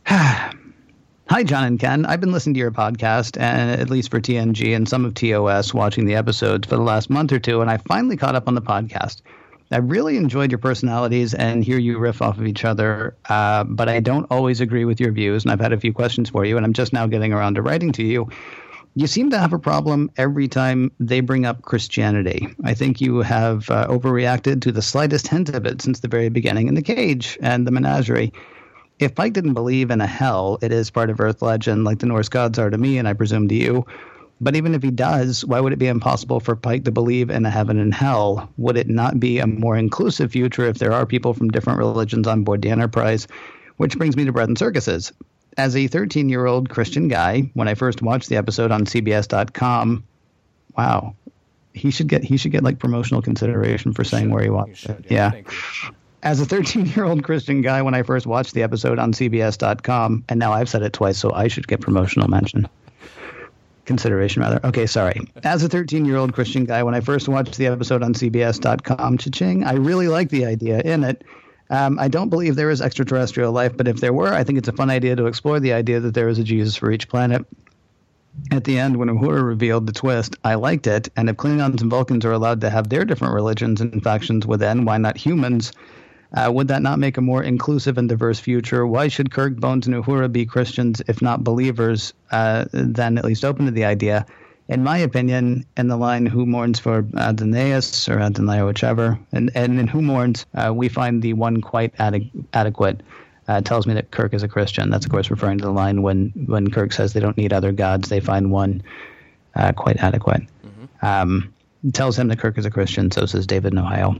[1.30, 2.06] Hi, John and Ken.
[2.06, 5.74] I've been listening to your podcast, and at least for TNG and some of TOS,
[5.74, 8.54] watching the episodes for the last month or two, and I finally caught up on
[8.54, 9.22] the podcast.
[9.72, 13.88] I really enjoyed your personalities and hear you riff off of each other, uh, but
[13.88, 16.56] I don't always agree with your views, and I've had a few questions for you,
[16.56, 18.28] and I'm just now getting around to writing to you.
[18.96, 22.48] You seem to have a problem every time they bring up Christianity.
[22.64, 26.30] I think you have uh, overreacted to the slightest hint of it since the very
[26.30, 28.32] beginning in the cage and the menagerie.
[28.98, 32.06] If Pike didn't believe in a hell, it is part of Earth legend, like the
[32.06, 33.86] Norse gods are to me, and I presume to you.
[34.40, 37.44] But even if he does, why would it be impossible for Pike to believe in
[37.44, 38.50] a heaven and hell?
[38.56, 42.26] Would it not be a more inclusive future if there are people from different religions
[42.26, 43.28] on board the Enterprise?
[43.76, 45.12] Which brings me to bread and circuses.
[45.58, 50.04] As a 13 year old Christian guy, when I first watched the episode on CBS.com,
[50.76, 51.14] wow,
[51.74, 55.06] he should get he should get like promotional consideration for saying where he watched it.
[55.10, 55.32] Yeah.
[55.34, 55.42] yeah.
[56.22, 60.24] As a 13 year old Christian guy, when I first watched the episode on CBS.com,
[60.28, 62.68] and now I've said it twice, so I should get promotional mention
[63.90, 64.60] consideration rather.
[64.62, 65.20] Okay, sorry.
[65.42, 69.18] As a 13 year old Christian guy, when I first watched the episode on CBS.com,
[69.18, 71.24] cha-ching, I really liked the idea in it.
[71.70, 74.68] Um, I don't believe there is extraterrestrial life, but if there were, I think it's
[74.68, 77.44] a fun idea to explore the idea that there is a Jesus for each planet.
[78.52, 81.08] At the end, when Uhura revealed the twist, I liked it.
[81.16, 84.84] And if Klingons and Vulcans are allowed to have their different religions and factions within,
[84.84, 85.72] why not humans?
[86.32, 88.86] Uh, would that not make a more inclusive and diverse future?
[88.86, 93.44] Why should Kirk, Bones, and Uhura be Christians, if not believers, uh, then at least
[93.44, 94.26] open to the idea?
[94.68, 99.80] In my opinion, in the line "Who mourns for Adonais or Adonai, whichever," and and
[99.80, 103.02] in "Who mourns," uh, we find the one quite ade- adequate.
[103.48, 104.90] Uh, tells me that Kirk is a Christian.
[104.90, 107.72] That's of course referring to the line when when Kirk says they don't need other
[107.72, 108.82] gods, they find one
[109.56, 110.42] uh, quite adequate.
[110.42, 111.04] Mm-hmm.
[111.04, 111.52] Um,
[111.92, 113.10] tells him that Kirk is a Christian.
[113.10, 114.14] So says David in Ohio.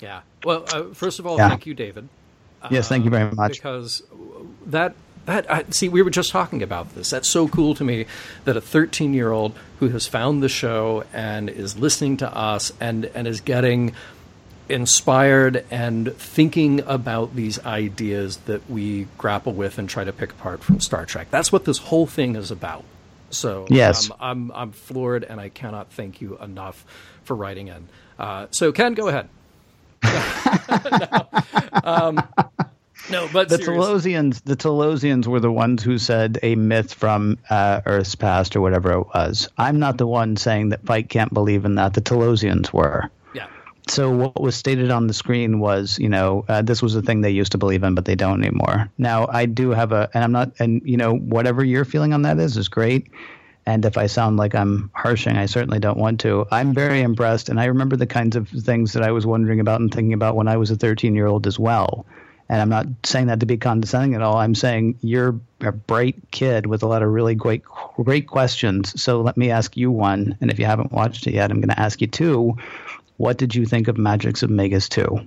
[0.00, 0.20] Yeah.
[0.44, 1.48] Well, uh, first of all, yeah.
[1.48, 2.08] thank you, David.
[2.70, 3.52] Yes, thank you very much.
[3.52, 4.02] Because
[4.66, 4.94] that
[5.26, 7.10] that I, see, we were just talking about this.
[7.10, 8.06] That's so cool to me
[8.44, 12.72] that a 13 year old who has found the show and is listening to us
[12.80, 13.94] and and is getting
[14.68, 20.62] inspired and thinking about these ideas that we grapple with and try to pick apart
[20.62, 21.28] from Star Trek.
[21.30, 22.84] That's what this whole thing is about.
[23.30, 26.84] So yes, um, I'm I'm floored, and I cannot thank you enough
[27.24, 27.88] for writing in.
[28.18, 29.28] Uh, so Ken, go ahead.
[31.00, 31.28] no.
[31.84, 32.22] Um,
[33.10, 37.80] no, but the Talosians, the Talosians were the ones who said a myth from uh,
[37.86, 39.48] Earth's past or whatever it was.
[39.58, 41.94] I'm not the one saying that Pike can't believe in that.
[41.94, 43.10] The Talosians were.
[43.34, 43.46] Yeah.
[43.88, 47.20] So what was stated on the screen was, you know, uh, this was a thing
[47.20, 48.90] they used to believe in, but they don't anymore.
[48.98, 52.22] Now I do have a, and I'm not, and you know, whatever your feeling on
[52.22, 53.08] that is is great.
[53.66, 56.46] And if I sound like I'm harshing, I certainly don't want to.
[56.52, 59.80] I'm very impressed, and I remember the kinds of things that I was wondering about
[59.80, 62.06] and thinking about when I was a 13 year old as well.
[62.48, 64.36] And I'm not saying that to be condescending at all.
[64.36, 67.64] I'm saying you're a bright kid with a lot of really great,
[67.96, 69.00] great questions.
[69.02, 70.38] So let me ask you one.
[70.40, 72.56] And if you haven't watched it yet, I'm going to ask you two.
[73.16, 75.26] What did you think of Magicks of Megas-tu?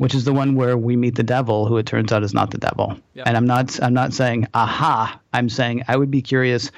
[0.00, 2.50] Which is the one where we meet the devil, who it turns out is not
[2.50, 2.98] the devil.
[3.14, 3.26] Yep.
[3.26, 5.20] And I'm not, I'm not saying aha.
[5.32, 6.70] I'm saying I would be curious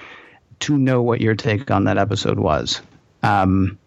[0.60, 2.80] to know what your take on that episode was.
[3.22, 3.78] Um,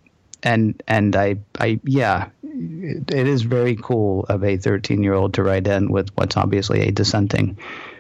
[0.45, 5.33] and and I I yeah, it, it is very cool of a 13 year old
[5.33, 7.57] to write in with what's obviously a dissenting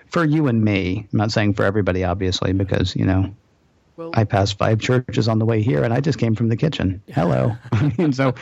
[0.09, 1.07] for you and me.
[1.11, 3.33] I'm not saying for everybody, obviously, because you know
[3.97, 6.57] Well, I passed five churches on the way here, and I just came from the
[6.57, 7.01] kitchen.
[7.07, 7.55] Hello.
[7.71, 8.35] I mean, so,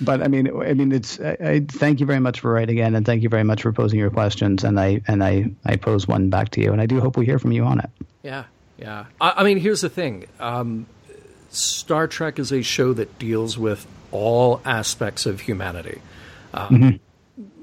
[0.00, 1.18] but I mean, I mean, it's.
[1.20, 3.72] I, I thank you very much for writing in, and thank you very much for
[3.72, 4.62] posing your questions.
[4.62, 7.26] And I and I I pose one back to you, and I do hope we
[7.26, 7.90] hear from you on it.
[8.22, 8.44] Yeah,
[8.78, 9.06] yeah.
[9.20, 10.86] I, I mean, here's the thing um,
[11.50, 16.00] Star Trek is a show that deals with all aspects of humanity.
[16.54, 17.00] Um,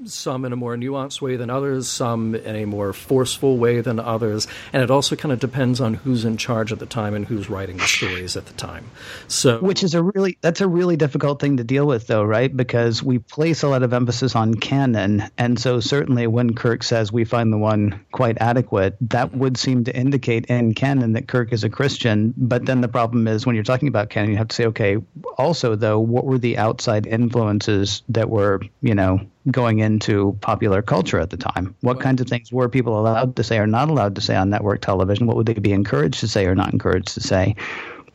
[0.04, 3.98] Some in a more nuanced way than others, some in a more forceful way than
[3.98, 7.26] others, and it also kind of depends on who's in charge at the time and
[7.26, 8.90] who's writing the stories at the time.
[9.26, 12.54] So, Which is a really that's a really difficult thing to deal with, though, right?
[12.54, 17.12] Because we place a lot of emphasis on canon, and so certainly when Kirk says
[17.12, 21.52] we find the one quite adequate, that would seem to indicate in canon that Kirk
[21.52, 22.34] is a Christian.
[22.36, 24.96] But then the problem is when you're talking about canon, you have to say, okay,
[25.36, 29.20] also though, what were the outside influences that were, you know,
[29.50, 31.74] going into popular culture at the time?
[31.80, 34.50] What kinds of things were people allowed to say or not allowed to say on
[34.50, 35.26] network television?
[35.26, 37.56] What would they be encouraged to say or not encouraged to say?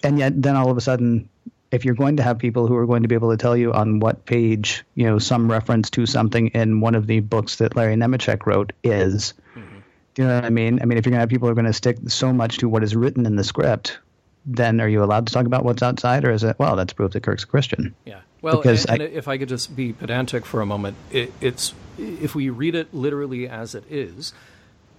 [0.04, 1.28] and yet then all of a sudden
[1.72, 3.74] if you're going to have people who are going to be able to tell you
[3.74, 7.76] on what page you know some reference to something in one of the books that
[7.76, 9.80] larry Nemecek wrote is mm-hmm.
[10.14, 11.52] do you know what i mean i mean if you're going to have people who
[11.52, 13.98] are going to stick so much to what is written in the script
[14.46, 17.12] then are you allowed to talk about what's outside or is it well that's proof
[17.14, 18.20] that kirk's a christian Yeah.
[18.42, 21.32] Well, Because and, I- and if I could just be pedantic for a moment, it,
[21.40, 24.34] it's if we read it literally as it is,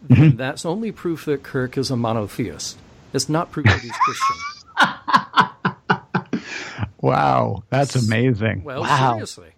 [0.09, 0.37] Mm-hmm.
[0.37, 2.77] that's only proof that Kirk is a monotheist.
[3.15, 4.37] It's not proof that he's Christian.
[7.01, 9.53] wow that's amazing Well, wow seriously,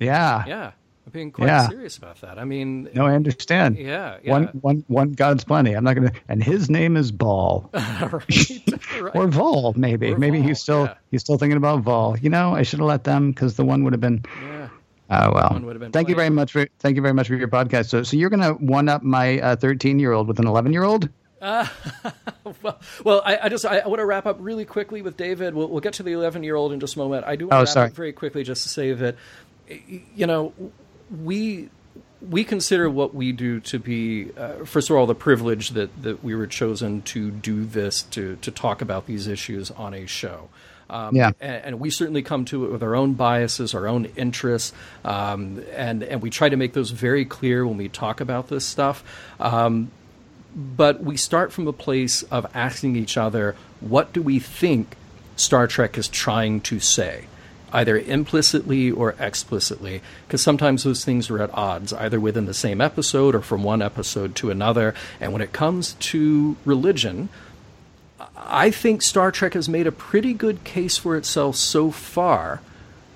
[0.00, 0.70] yeah yeah,
[1.08, 1.68] I'm being quite Yeah.
[1.68, 2.38] serious about that.
[2.38, 4.50] I mean, no i understand Yeah, one yeah.
[4.60, 7.70] one one god's plenty i'm not gonna and his name is Ball.
[7.72, 9.16] right, right.
[9.16, 10.12] or Vaal, maybe.
[10.12, 10.94] Or maybe Vaal, he's still yeah.
[11.10, 12.22] he's still thinking about Vaal.
[12.22, 14.22] You know, I should have let them because the one would have been.
[14.42, 14.68] yeah.
[15.10, 15.48] Oh well.
[15.52, 17.48] One would have been Thank you very much for thank you very much for your
[17.48, 17.86] podcast.
[17.88, 20.82] So so you're gonna one up my uh, thirteen year old with an eleven year
[20.84, 21.08] old.
[21.40, 21.66] Uh,
[22.62, 25.54] well, well, I, I just I, want to wrap up really quickly with David.
[25.54, 27.26] We'll, we'll get to the 11 year old in just a moment.
[27.26, 27.86] I do want Oh, to wrap sorry.
[27.86, 29.14] up very quickly just to say that
[30.16, 30.52] you know
[31.24, 31.70] we
[32.20, 36.22] we consider what we do to be uh, first of all the privilege that that
[36.24, 40.48] we were chosen to do this to to talk about these issues on a show.
[40.90, 41.32] Um, Yeah.
[41.38, 44.72] and, and we certainly come to it with our own biases, our own interests,
[45.04, 48.64] um, and and we try to make those very clear when we talk about this
[48.64, 49.04] stuff.
[49.38, 49.90] Um,
[50.56, 54.96] but we start from a place of asking each other, what do we think
[55.36, 57.26] Star Trek is trying to say?
[57.70, 62.80] Either implicitly or explicitly, because sometimes those things are at odds, either within the same
[62.80, 64.94] episode or from one episode to another.
[65.20, 67.28] And when it comes to religion,
[68.36, 72.62] I think Star Trek has made a pretty good case for itself so far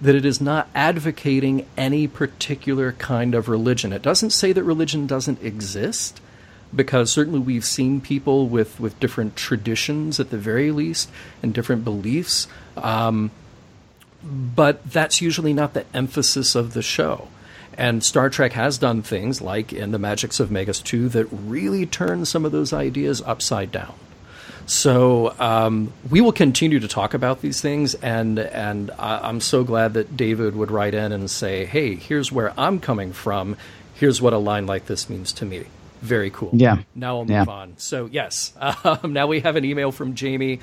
[0.01, 3.93] that it is not advocating any particular kind of religion.
[3.93, 6.21] It doesn't say that religion doesn't exist,
[6.75, 11.11] because certainly we've seen people with, with different traditions at the very least
[11.43, 12.49] and different beliefs.
[12.77, 13.31] Um,
[14.25, 17.29] but that's usually not the emphasis of the show.
[17.79, 22.25] And Star Trek has done things like in The Magicks of Megas-tu that really turn
[22.27, 23.95] some of those ideas upside down.
[24.67, 29.65] So um, we will continue to talk about these things, and and I, I'm so
[29.65, 33.57] glad that David would write in and say, "Hey, here's where I'm coming from.
[33.95, 35.65] Here's what a line like this means to me."
[36.01, 36.51] Very cool.
[36.53, 36.79] Yeah.
[36.95, 37.45] Now I'll move Yeah.
[37.49, 37.75] on.
[37.79, 38.53] So yes,
[38.85, 40.61] um, now we have an email from Jamie,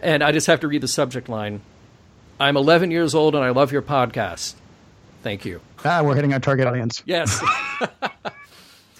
[0.00, 1.60] and I just have to read the subject line.
[2.38, 4.54] I'm 11 years old and I love your podcast.
[5.22, 5.60] Thank you.
[5.84, 7.02] Ah, we're hitting our target audience.
[7.06, 7.42] Yes.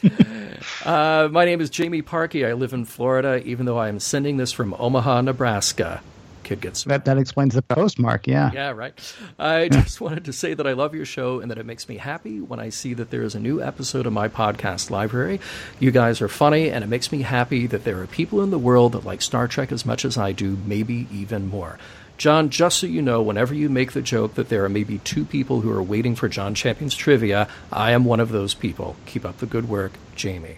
[0.84, 2.48] uh, my name is Jamie Parkey.
[2.48, 6.00] I live in Florida, even though I am sending this from Omaha, Nebraska.
[6.44, 8.28] Kid gets That that explains the postmark.
[8.28, 8.52] Yeah.
[8.54, 8.94] yeah, right.
[9.38, 11.96] I just wanted to say that I love your show and that it makes me
[11.96, 15.40] happy when I see that there is a new episode of my podcast library.
[15.80, 18.58] You guys are funny, and it makes me happy that there are people in the
[18.58, 21.78] world that like Star Trek as much as I do, maybe even more.
[22.18, 25.24] John, just so you know, whenever you make the joke that there are maybe two
[25.24, 28.96] people who are waiting for John Champion's trivia, I am one of those people.
[29.06, 30.56] Keep up the good work, Jamie.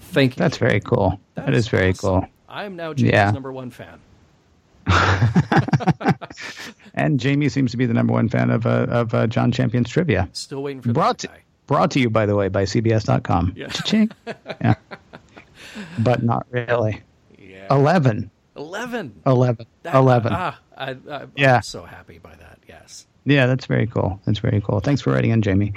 [0.00, 0.40] Thank you.
[0.40, 1.20] That's very cool.
[1.34, 2.20] that is very awesome.
[2.22, 2.26] cool.
[2.48, 3.30] I am now Jamie's Yeah.
[3.30, 3.98] number one fan.
[6.94, 9.88] And Jamie seems to be the number one fan of uh, of uh, John Champion's
[9.88, 10.28] trivia.
[10.32, 11.30] Still waiting for Brought to,
[11.66, 13.52] brought to you, by the way, by CBS.com.
[13.54, 13.68] Yeah.
[14.60, 14.74] Yeah.
[16.00, 17.02] But not really.
[17.38, 17.66] Yeah.
[17.70, 18.30] 11.
[18.56, 19.20] 11.
[19.26, 19.66] 11.
[19.84, 20.32] That- 11.
[20.34, 21.56] Ah, I, I, Yeah.
[21.56, 22.58] I'm so happy by that.
[22.68, 23.06] Yes.
[23.24, 24.20] Yeah, that's very cool.
[24.24, 24.80] That's very cool.
[24.80, 25.74] Thanks for writing in, Jamie.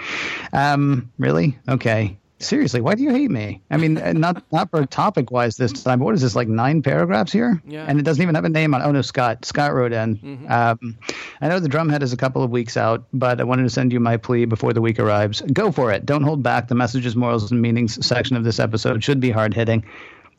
[0.53, 1.57] Um, really?
[1.67, 2.17] Okay.
[2.39, 3.61] Seriously, why do you hate me?
[3.69, 5.99] I mean, uh, not not for topic wise this time.
[5.99, 7.61] But what is this like nine paragraphs here?
[7.67, 7.85] Yeah.
[7.87, 8.81] And it doesn't even have a name on.
[8.81, 9.45] Oh no, Scott.
[9.45, 10.17] Scott wrote in.
[10.17, 10.51] Mm-hmm.
[10.51, 10.97] Um,
[11.39, 13.93] I know the drumhead is a couple of weeks out, but I wanted to send
[13.93, 15.41] you my plea before the week arrives.
[15.53, 16.03] Go for it.
[16.03, 16.67] Don't hold back.
[16.67, 19.85] The messages, morals, and meanings section of this episode should be hard hitting.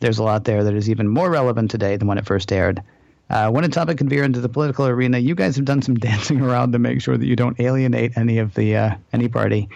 [0.00, 2.82] There's a lot there that is even more relevant today than when it first aired.
[3.32, 5.94] Uh, when a topic can veer into the political arena, you guys have done some
[6.08, 9.70] dancing around to make sure that you don't alienate any of the uh, any party.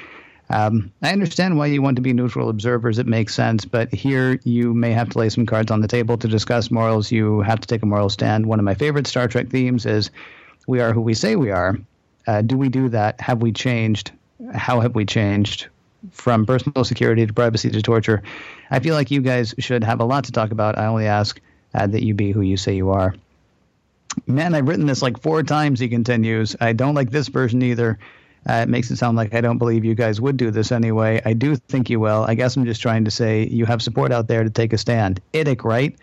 [0.50, 2.98] Um, I understand why you want to be neutral observers.
[2.98, 6.18] It makes sense, but here you may have to lay some cards on the table
[6.18, 7.10] to discuss morals.
[7.10, 8.44] You have to take a moral stand.
[8.46, 10.10] One of my favorite Star Trek themes is
[10.66, 11.78] "We are who we say we are."
[12.26, 13.18] Uh, do we do that?
[13.22, 14.12] Have we changed?
[14.52, 15.68] How have we changed?
[16.12, 18.22] From personal security to privacy to torture.
[18.70, 20.76] I feel like you guys should have a lot to talk about.
[20.76, 21.40] I only ask
[21.74, 23.14] uh, that you be who you say you are.
[24.26, 26.56] Man, I've written this like four times, he continues.
[26.60, 27.98] I don't like this version either.
[28.48, 31.20] Uh, it makes it sound like I don't believe you guys would do this anyway.
[31.24, 32.24] I do think you will.
[32.26, 34.78] I guess I'm just trying to say you have support out there to take a
[34.78, 35.20] stand.
[35.32, 35.96] Idic, right?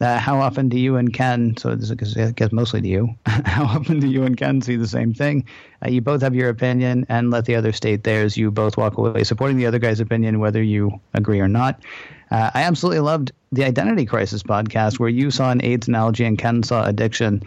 [0.00, 3.14] Uh, how often do you and Ken, so this is, I guess mostly to you,
[3.26, 5.46] how often do you and Ken see the same thing?
[5.82, 8.36] Uh, you both have your opinion and let the other state theirs.
[8.36, 11.80] You both walk away supporting the other guy's opinion, whether you agree or not.
[12.30, 16.38] Uh, I absolutely loved the Identity Crisis podcast where you saw an AIDS analogy and
[16.38, 17.42] Ken saw addiction.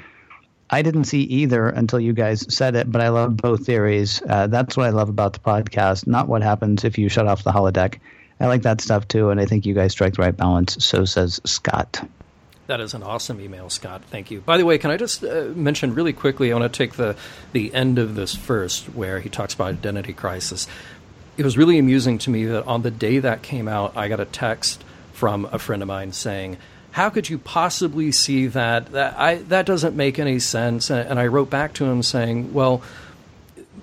[0.70, 4.22] I didn't see either until you guys said it, but I love both theories.
[4.28, 7.44] Uh, that's what I love about the podcast, not what happens if you shut off
[7.44, 8.00] the holodeck.
[8.40, 10.84] I like that stuff too, and I think you guys strike the right balance.
[10.86, 12.08] So says Scott.
[12.68, 14.04] That is an awesome email, Scott.
[14.12, 14.42] Thank you.
[14.42, 16.52] By the way, can I just uh, mention really quickly?
[16.52, 17.16] I want to take the
[17.52, 20.68] the end of this first, where he talks about identity crisis.
[21.40, 24.20] It was really amusing to me that on the day that came out, I got
[24.20, 24.84] a text
[25.14, 26.58] from a friend of mine saying,
[26.92, 28.92] "How could you possibly see that?
[28.92, 32.82] That I that doesn't make any sense." And, I wrote back to him saying, "Well."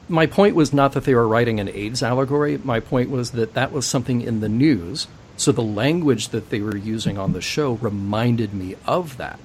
[0.08, 2.60] My point was not that they were writing an AIDS allegory.
[2.62, 6.60] My point was that that was something in the news so the language that they
[6.60, 9.38] were using on the show reminded me of that.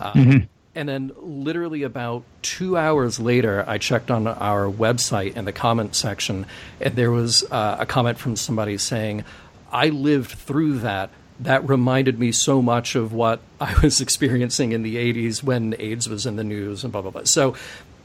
[0.00, 0.38] Uh, mm-hmm.
[0.74, 5.94] And then, literally about two hours later, I checked on our website in the comment
[5.94, 6.46] section,
[6.80, 9.24] and there was uh, a comment from somebody saying,
[9.70, 11.10] I lived through that.
[11.40, 16.08] That reminded me so much of what I was experiencing in the 80s when AIDS
[16.08, 17.24] was in the news and blah, blah, blah.
[17.24, 17.54] So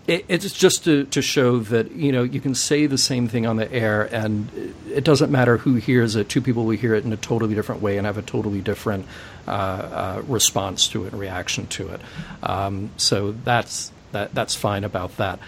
[0.07, 3.45] it, it's just to, to show that you know you can say the same thing
[3.45, 4.49] on the air, and
[4.89, 6.29] it doesn't matter who hears it.
[6.29, 9.05] Two people will hear it in a totally different way and have a totally different
[9.47, 12.01] uh, uh, response to it and reaction to it.
[12.41, 15.39] Um, so that's that that's fine about that.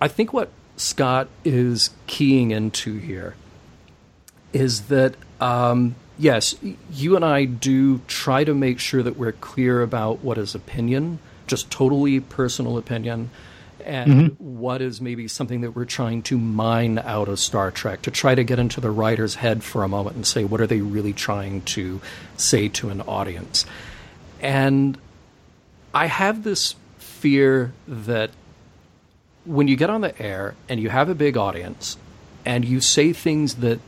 [0.00, 3.36] I think what Scott is keying into here
[4.54, 6.54] is that um, yes,
[6.90, 11.18] you and I do try to make sure that we're clear about what is opinion,
[11.46, 13.28] just totally personal opinion
[13.84, 14.58] and mm-hmm.
[14.60, 18.34] what is maybe something that we're trying to mine out of Star Trek to try
[18.34, 21.12] to get into the writer's head for a moment and say, what are they really
[21.12, 22.00] trying to
[22.36, 23.66] say to an audience?
[24.40, 24.98] And
[25.94, 28.30] I have this fear that
[29.44, 31.96] when you get on the air and you have a big audience
[32.44, 33.80] and you say things that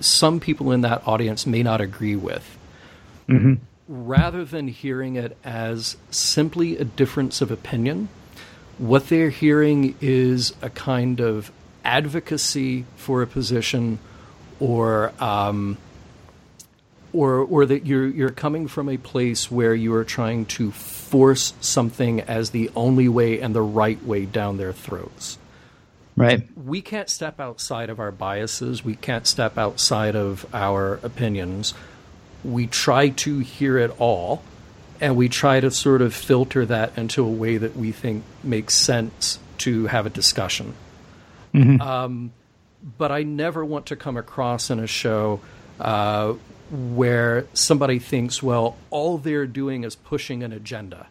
[0.00, 2.58] some people in that audience may not agree with,
[3.28, 3.54] mm-hmm.
[3.88, 8.08] rather than hearing it as simply a difference of opinion,
[8.78, 11.52] what they're hearing is a kind of
[11.84, 13.98] advocacy for a position
[14.60, 15.76] or um,
[17.12, 21.52] or or that you're you're coming from a place where you are trying to force
[21.60, 25.38] something as the only way and the right way down their throats.
[26.14, 26.46] Right.
[26.56, 28.84] We can't step outside of our biases.
[28.84, 31.72] We can't step outside of our opinions.
[32.44, 34.42] We try to hear it all
[35.02, 38.72] and we try to sort of filter that into a way that we think makes
[38.72, 40.74] sense to have a discussion.
[41.52, 41.82] Mm-hmm.
[41.82, 42.32] Um,
[42.96, 45.40] but I never want to come across in a show
[45.80, 46.34] uh,
[46.70, 51.08] where somebody thinks, well, all they're doing is pushing an agenda.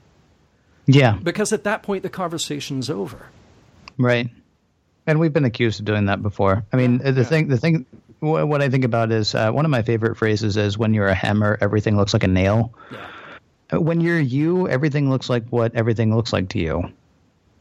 [0.88, 1.18] Yeah.
[1.22, 3.28] Because at that point, the conversation's over.
[3.98, 4.30] Right.
[5.06, 6.64] And we've been accused of doing that before.
[6.72, 7.86] I mean, yeah, the thing, the thing,
[8.22, 11.14] what I think about is uh, one of my favorite phrases is when you're a
[11.14, 12.74] hammer, everything looks like a nail.
[12.90, 13.06] Yeah
[13.80, 16.92] when you're you, everything looks like what everything looks like to you.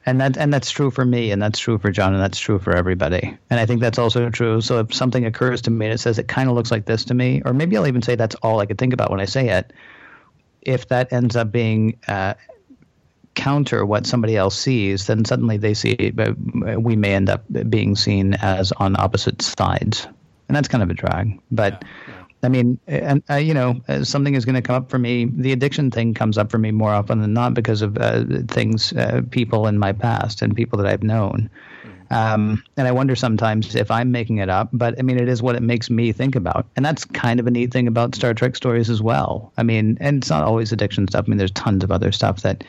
[0.07, 2.59] And that and that's true for me, and that's true for John, and that's true
[2.59, 3.37] for everybody.
[3.51, 4.63] And I think that's also true.
[4.63, 7.05] So if something occurs to me and it says it kind of looks like this
[7.07, 9.27] to me, or maybe I'll even say that's all I could think about when I
[9.27, 9.73] say it.
[10.63, 12.35] If that ends up being uh,
[13.35, 16.13] counter what somebody else sees, then suddenly they see
[16.79, 20.07] we may end up being seen as on opposite sides,
[20.49, 21.39] and that's kind of a drag.
[21.51, 22.15] But yeah.
[22.43, 25.27] I mean, and uh, you know, uh, something is going to come up for me.
[25.27, 28.93] The addiction thing comes up for me more often than not because of uh, things,
[28.95, 31.51] uh, people in my past and people that I've known.
[32.11, 35.43] Um, and I wonder sometimes if I'm making it up, but I mean, it is
[35.43, 36.67] what it makes me think about.
[36.75, 39.53] And that's kind of a neat thing about Star Trek stories as well.
[39.57, 41.27] I mean, and it's not always addiction stuff.
[41.27, 42.65] I mean, there's tons of other stuff that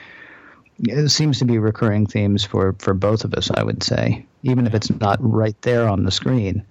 [0.84, 4.68] it seems to be recurring themes for, for both of us, I would say, even
[4.68, 6.64] if it's not right there on the screen.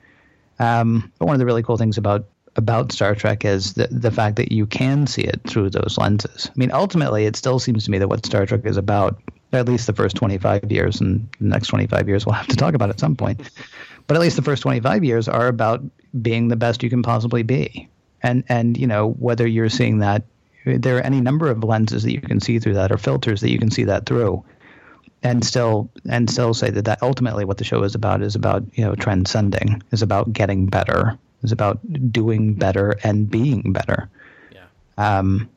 [0.60, 2.26] Um, but one of the really cool things about
[2.56, 6.48] about Star Trek is the the fact that you can see it through those lenses.
[6.48, 9.20] I mean, ultimately, it still seems to me that what Star Trek is about,
[9.52, 12.74] at least the first 25 years, and the next 25 years we'll have to talk
[12.74, 13.40] about at some point,
[14.06, 15.82] but at least the first 25 years are about
[16.20, 17.88] being the best you can possibly be.
[18.22, 20.24] And and you know whether you're seeing that,
[20.64, 23.50] there are any number of lenses that you can see through that, or filters that
[23.50, 24.44] you can see that through
[25.22, 28.62] and still and still say that that ultimately what the show is about is about
[28.72, 31.78] you know transcending is about getting better is about
[32.12, 34.08] doing better and being better
[34.52, 34.64] Yeah.
[34.98, 35.48] um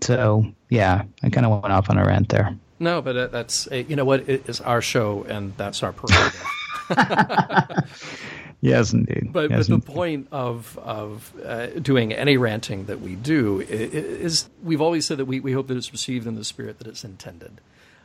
[0.00, 3.76] so yeah i kind of went off on a rant there No, but that's uh,
[3.88, 6.44] you know what it is our show, and that's our prerogative.
[8.60, 13.14] yes indeed But, yes, but the point of of uh, doing any ranting that we
[13.16, 16.78] do is we've always said that we, we hope that it's received in the spirit
[16.78, 17.60] that it's intended.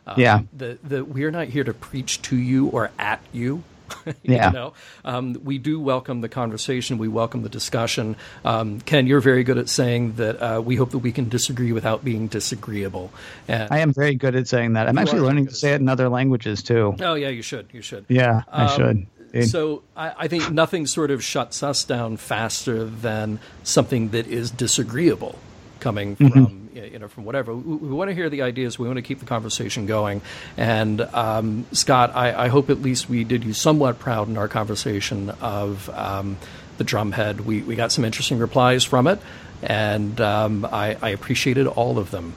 [0.07, 0.41] Um, Yeah.
[0.57, 3.63] The, the, we're not here to preach to you or at you.
[4.05, 4.49] you Yeah.
[4.49, 4.73] know,
[5.05, 6.97] um, we do welcome the conversation.
[6.97, 8.15] We welcome the discussion.
[8.45, 11.71] Um, Ken, you're very good at saying that uh, we hope that we can disagree
[11.71, 13.11] without being disagreeable.
[13.47, 15.89] And i am very good at saying that i'm actually learning to say it in
[15.89, 17.67] other languages too oh yeah, you should.
[17.71, 18.05] You should.
[18.07, 19.49] yeah i Um, should Indeed.
[19.49, 24.51] So I, I think nothing sort of shuts us down faster than something that is
[24.51, 25.35] disagreeable
[25.81, 26.45] coming Mm-hmm.
[26.45, 27.53] from you know from whatever.
[27.53, 28.79] We, we want to hear the ideas.
[28.79, 30.21] We want to keep the conversation going.
[30.55, 34.47] And um, Scott, I, I hope at least we did you somewhat proud in our
[34.47, 36.37] conversation of um,
[36.77, 37.41] the drumhead.
[37.41, 39.19] We we got some interesting replies from it,
[39.61, 42.33] and um, I, I appreciated all of them.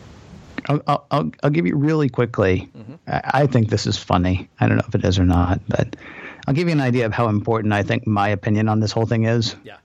[0.68, 2.70] I'll, I'll, I'll, give you really quickly.
[3.06, 4.48] I, I think this is funny.
[4.58, 5.94] I don't know if it is or not, but
[6.46, 9.04] I'll give you an idea of how important I think my opinion on this whole
[9.06, 9.54] thing is.
[9.62, 9.76] Yeah.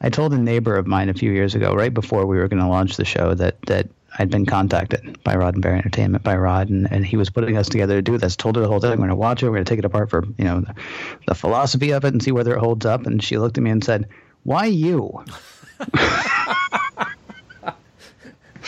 [0.00, 2.62] I told a neighbor of mine a few years ago, right before we were going
[2.62, 3.88] to launch the show, that that
[4.18, 7.96] I'd been contacted by Roddenberry Entertainment by Rod, and, and he was putting us together
[7.96, 8.36] to do this.
[8.36, 8.90] Told her the whole thing.
[8.90, 9.46] We're going to watch it.
[9.46, 10.74] We're going to take it apart for you know the,
[11.28, 13.06] the philosophy of it and see whether it holds up.
[13.06, 14.08] And she looked at me and said,
[14.44, 15.24] "Why you?"
[15.92, 17.74] I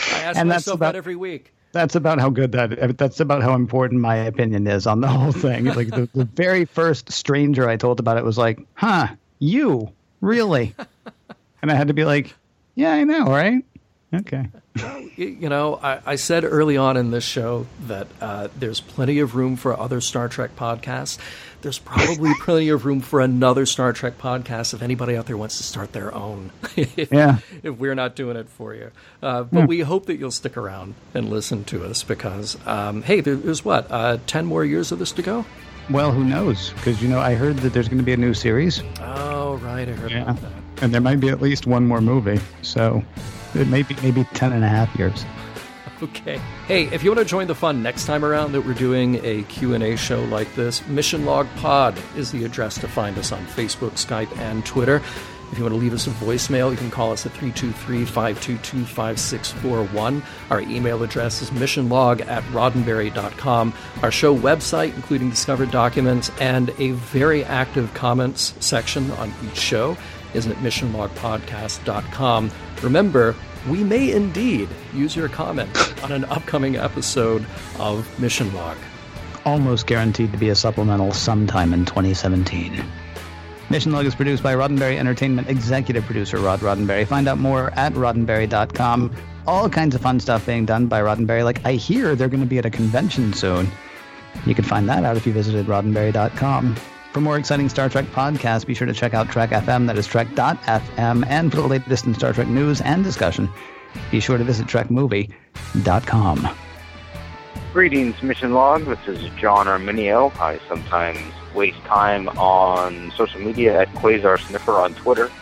[0.03, 1.53] ask And that's myself about- that every week.
[1.73, 2.99] That's about how good that.
[2.99, 5.65] That's about how important my opinion is on the whole thing.
[5.77, 9.07] Like the, the very first stranger I told about it was like, "Huh,
[9.39, 10.75] you really?"
[11.63, 12.35] And I had to be like,
[12.75, 13.63] "Yeah, I know, right?
[14.15, 14.49] Okay."
[15.17, 19.35] You know, I, I said early on in this show that uh, there's plenty of
[19.35, 21.19] room for other Star Trek podcasts.
[21.61, 25.59] There's probably plenty of room for another Star Trek podcast if anybody out there wants
[25.59, 26.51] to start their own.
[26.77, 27.39] if, Yeah.
[27.63, 28.91] if we're not doing it for you.
[29.23, 33.21] Uh, but we hope that you'll stick around and listen to us because, um, hey,
[33.21, 35.45] there- there's what, uh, 10 more years of this to go?
[35.91, 36.71] Well, who knows?
[36.71, 38.83] Because you know, I heard that there's going to be a new series.
[39.01, 39.87] Oh, right.
[39.89, 40.53] I heard about that.
[40.81, 42.41] And there might be at least one more movie.
[42.63, 43.03] So
[43.55, 45.25] it may be maybe ten and a half years.
[46.03, 46.41] Okay.
[46.67, 49.43] Hey, if you want to join the fun next time around that we're doing a
[49.45, 53.91] Q&A show like this, Mission Log Pod is the address to find us on Facebook,
[53.93, 55.03] Skype, and Twitter.
[55.53, 60.23] If you want to leave us a voicemail, you can call us at 323-522-5641.
[60.49, 63.75] Our email address is missionlog at roddenberry.com.
[64.03, 69.97] Our show website, including discovered documents and a very active comments section on each show,
[70.35, 72.51] is at missionlogpodcast.com.
[72.83, 73.35] Remember,
[73.69, 77.45] we may indeed use your comment on an upcoming episode
[77.79, 78.77] of Mission Log.
[79.45, 82.85] Almost guaranteed to be a supplemental sometime in 2017.
[83.71, 87.07] Mission Log is produced by Roddenberry Entertainment executive producer Rod Roddenberry.
[87.07, 89.15] Find out more at roddenberry.com.
[89.47, 91.45] All kinds of fun stuff being done by Roddenberry.
[91.45, 93.71] Like I hear they're going to be at a convention soon.
[94.45, 96.77] You can find that out if you visited roddenberry.com.
[97.13, 100.07] For more exciting Star Trek podcasts, be sure to check out Trek FM, that is
[100.07, 103.51] Trek.fm, and for the latest in Star Trek news and discussion,
[104.13, 106.49] be sure to visit TrekMovie.com.
[107.73, 108.85] Greetings, Mission Log.
[108.85, 110.33] This is John Arminio.
[110.39, 111.19] I sometimes
[111.53, 115.33] waste time on social media at Quasar Sniffer on Twitter.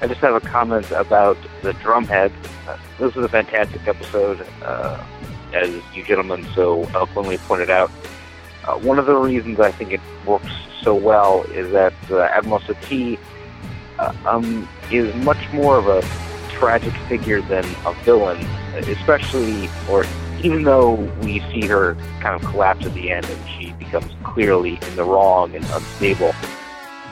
[0.00, 2.30] I just have a comment about the drumhead.
[2.68, 5.02] Uh, this was a fantastic episode, uh,
[5.52, 7.90] as you gentlemen so eloquently pointed out.
[8.68, 10.52] Uh, one of the reasons I think it works
[10.82, 13.18] so well is that uh, Admiral Satie
[13.98, 16.02] uh, um, is much more of a
[16.50, 18.36] tragic figure than a villain,
[18.74, 20.04] especially, or
[20.42, 20.92] even though
[21.22, 25.04] we see her kind of collapse at the end and she becomes clearly in the
[25.04, 26.34] wrong and unstable,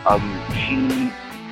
[0.04, 1.11] um, she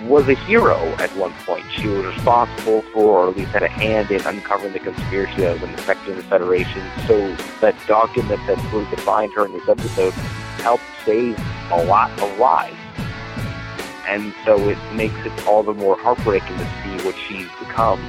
[0.08, 1.64] was a hero at one point.
[1.70, 5.60] She was responsible for, or at least had a hand in uncovering the conspiracy that
[5.60, 6.82] was infecting the Federation.
[7.06, 10.12] So that document that of defined her in this episode
[10.60, 11.38] helped save
[11.70, 12.74] a lot of lies.
[14.06, 18.00] And so it makes it all the more heartbreaking to see what she's become.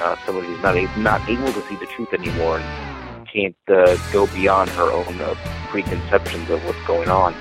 [0.00, 4.26] Uh, somebody who's not, not able to see the truth anymore and can't uh, go
[4.28, 5.34] beyond her own uh,
[5.68, 7.34] preconceptions of what's going on.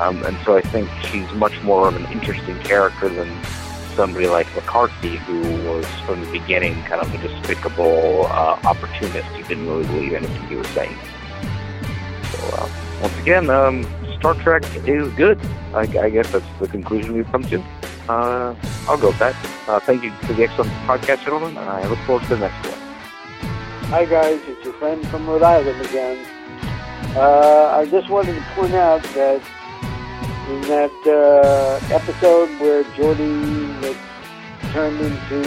[0.00, 3.28] Um, and so I think she's much more of an interesting character than
[3.94, 9.42] somebody like McCarthy, who was from the beginning kind of a despicable uh, opportunist who
[9.42, 10.96] didn't really believe anything he was saying.
[12.32, 12.70] So uh,
[13.02, 13.86] once again, um,
[14.18, 15.38] Star Trek is good.
[15.74, 17.62] I, I guess that's the conclusion we've come to.
[18.08, 18.54] Uh,
[18.88, 19.36] I'll go with that.
[19.68, 21.58] Uh, thank you for the excellent podcast, gentlemen.
[21.58, 22.78] And I look forward to the next one.
[23.90, 26.24] Hi guys, it's your friend from Rhode Island again.
[27.16, 29.42] Uh, I just wanted to point out that
[30.50, 33.96] in that uh, episode where Geordi was
[34.72, 35.40] turned into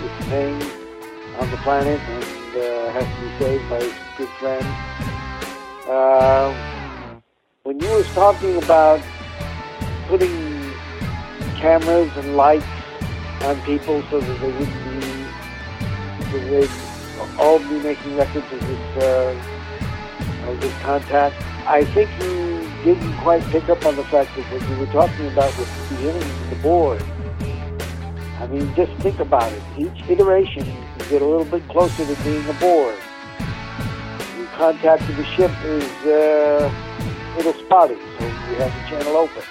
[0.00, 0.54] this thing
[1.38, 4.66] on the planet and uh, has to be saved by his good friend,
[5.88, 6.54] uh,
[7.64, 9.00] when you was talking about
[10.08, 10.72] putting
[11.60, 12.64] cameras and lights
[13.42, 15.28] on people so that they wouldn't be,
[16.30, 16.70] so they'd
[17.38, 21.36] all be making records of this, uh, of this contact.
[21.66, 22.37] I think you
[22.94, 25.94] didn't quite pick up on the fact that what you were talking about was the
[25.96, 27.02] beginning of the Borg.
[28.40, 29.62] I mean, just think about it.
[29.76, 32.96] Each iteration, you get a little bit closer to being a Borg.
[33.36, 39.16] The contact of the ship is uh, a little spotty, so you have the channel
[39.18, 39.42] open.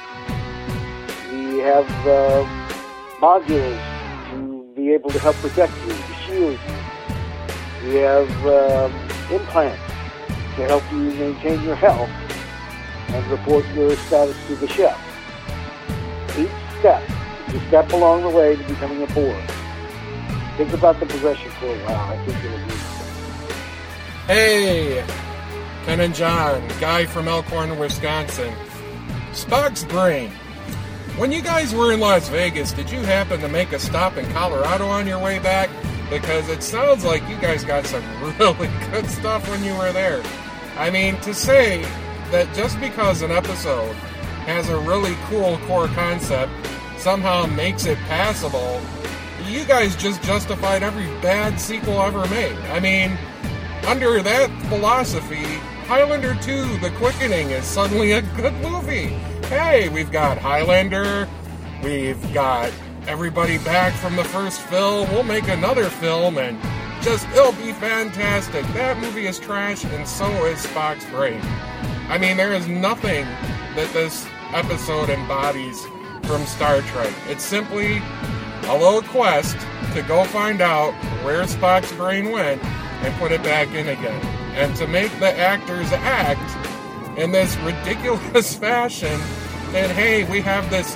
[1.29, 2.41] We have uh,
[3.21, 7.87] modules to be able to help protect you, to shield you.
[7.87, 8.91] We have um,
[9.29, 9.83] implants
[10.55, 12.09] to help you maintain your health
[13.09, 14.99] and report your status to the chef.
[16.37, 17.03] Each step
[17.47, 19.43] is a step along the way to becoming a Borg.
[20.57, 22.11] Think about the progression for a while.
[22.11, 22.73] I think it'll be
[24.27, 25.05] Hey,
[25.85, 28.53] Ken and John, guy from Elkhorn, Wisconsin.
[29.31, 30.31] Spock's brain.
[31.15, 34.29] When you guys were in Las Vegas, did you happen to make a stop in
[34.33, 35.69] Colorado on your way back?
[36.09, 38.03] Because it sounds like you guys got some
[38.39, 40.21] really good stuff when you were there.
[40.75, 41.85] I mean, to say
[42.31, 43.95] that just because an episode
[44.45, 46.51] has a really cool core concept
[46.97, 48.81] somehow makes it passable,
[49.45, 52.57] you guys just justified every bad sequel ever made.
[52.71, 53.17] I mean,
[53.85, 55.45] under that philosophy,
[55.87, 59.07] Highlander 2 The Quickening is suddenly a good movie.
[59.47, 61.27] Hey, we've got Highlander,
[61.83, 62.71] we've got
[63.07, 65.09] everybody back from the first film.
[65.11, 66.61] We'll make another film and
[67.01, 68.65] just, it'll be fantastic.
[68.73, 71.39] That movie is trash, and so is Spock's Brain.
[72.09, 73.25] I mean, there is nothing
[73.75, 75.85] that this episode embodies
[76.23, 77.13] from Star Trek.
[77.27, 78.01] It's simply
[78.63, 79.57] a little quest
[79.93, 80.93] to go find out
[81.25, 84.25] where Spock's brain went and put it back in again.
[84.55, 89.19] And to make the actors act in this ridiculous fashion
[89.73, 90.95] that, hey, we have this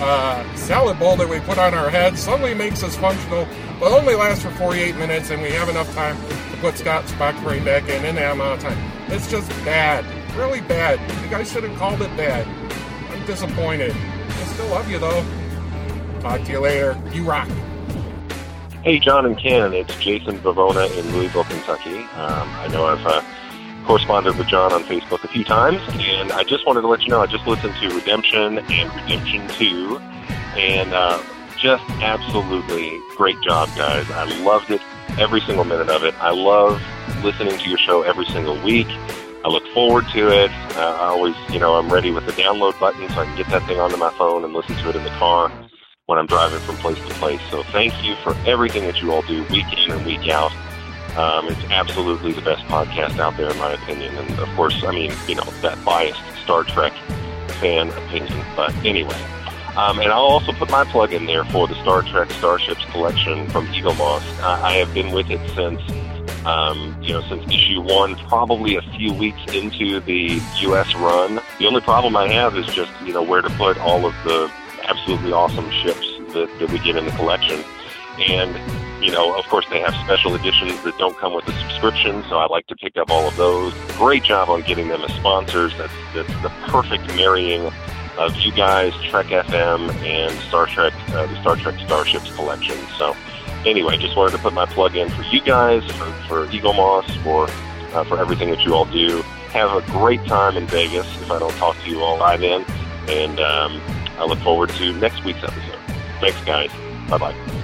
[0.00, 3.46] uh, salad bowl that we put on our head, suddenly makes us functional,
[3.80, 6.16] but only lasts for 48 minutes, and we have enough time
[6.50, 8.92] to put Scott Spock's brain back in in that amount of time.
[9.08, 10.04] It's just bad.
[10.36, 10.98] Really bad.
[11.22, 12.46] You guys should have called it bad.
[13.10, 13.92] I'm disappointed.
[13.92, 15.24] I still love you, though.
[16.20, 17.00] Talk to you later.
[17.12, 17.48] You rock.
[18.82, 21.98] Hey, John and Ken, it's Jason Bavona in Louisville, Kentucky.
[21.98, 23.22] Um, I know I've uh,
[23.86, 27.08] corresponded with John on Facebook a few times, and I just wanted to let you
[27.08, 29.98] know I just listened to Redemption and Redemption 2,
[30.56, 31.22] and uh,
[31.58, 34.10] just absolutely great job, guys.
[34.10, 34.82] I loved it,
[35.18, 36.14] every single minute of it.
[36.20, 36.82] I love
[37.22, 38.88] listening to your show every single week.
[39.44, 40.50] I look forward to it.
[40.74, 43.48] Uh, I always, you know, I'm ready with the download button so I can get
[43.48, 45.52] that thing onto my phone and listen to it in the car
[46.06, 47.40] when I'm driving from place to place.
[47.50, 50.52] So thank you for everything that you all do week in and week out.
[51.16, 54.16] Um, it's absolutely the best podcast out there, in my opinion.
[54.16, 56.92] And of course, I mean, you know, that biased Star Trek
[57.60, 58.44] fan opinion.
[58.56, 59.20] But anyway,
[59.76, 63.48] um, and I'll also put my plug in there for the Star Trek Starships collection
[63.50, 64.22] from Eaglemoss.
[64.40, 65.80] Uh, I have been with it since,
[66.46, 70.94] um, you know, since issue one, probably a few weeks into the U.S.
[70.94, 71.40] run.
[71.58, 74.50] The only problem I have is just, you know, where to put all of the
[74.84, 77.64] absolutely awesome ships that, that we get in the collection.
[78.18, 78.54] And,
[79.02, 82.36] you know, of course, they have special editions that don't come with a subscription, so
[82.38, 83.74] I like to pick up all of those.
[83.96, 85.76] Great job on getting them as sponsors.
[85.76, 87.72] That's, that's the perfect marrying
[88.18, 92.76] of you guys, Trek FM, and Star Trek, uh, the Star Trek Starships collection.
[92.96, 93.16] So,
[93.66, 97.48] anyway, just wanted to put my plug in for you guys, for, for Eaglemoss, for,
[97.96, 99.22] uh, for everything that you all do.
[99.52, 102.64] Have a great time in Vegas if I don't talk to you all by then.
[103.08, 103.80] And, um,
[104.18, 105.78] I look forward to next week's episode.
[106.20, 106.70] Thanks, guys.
[107.08, 107.63] Bye bye.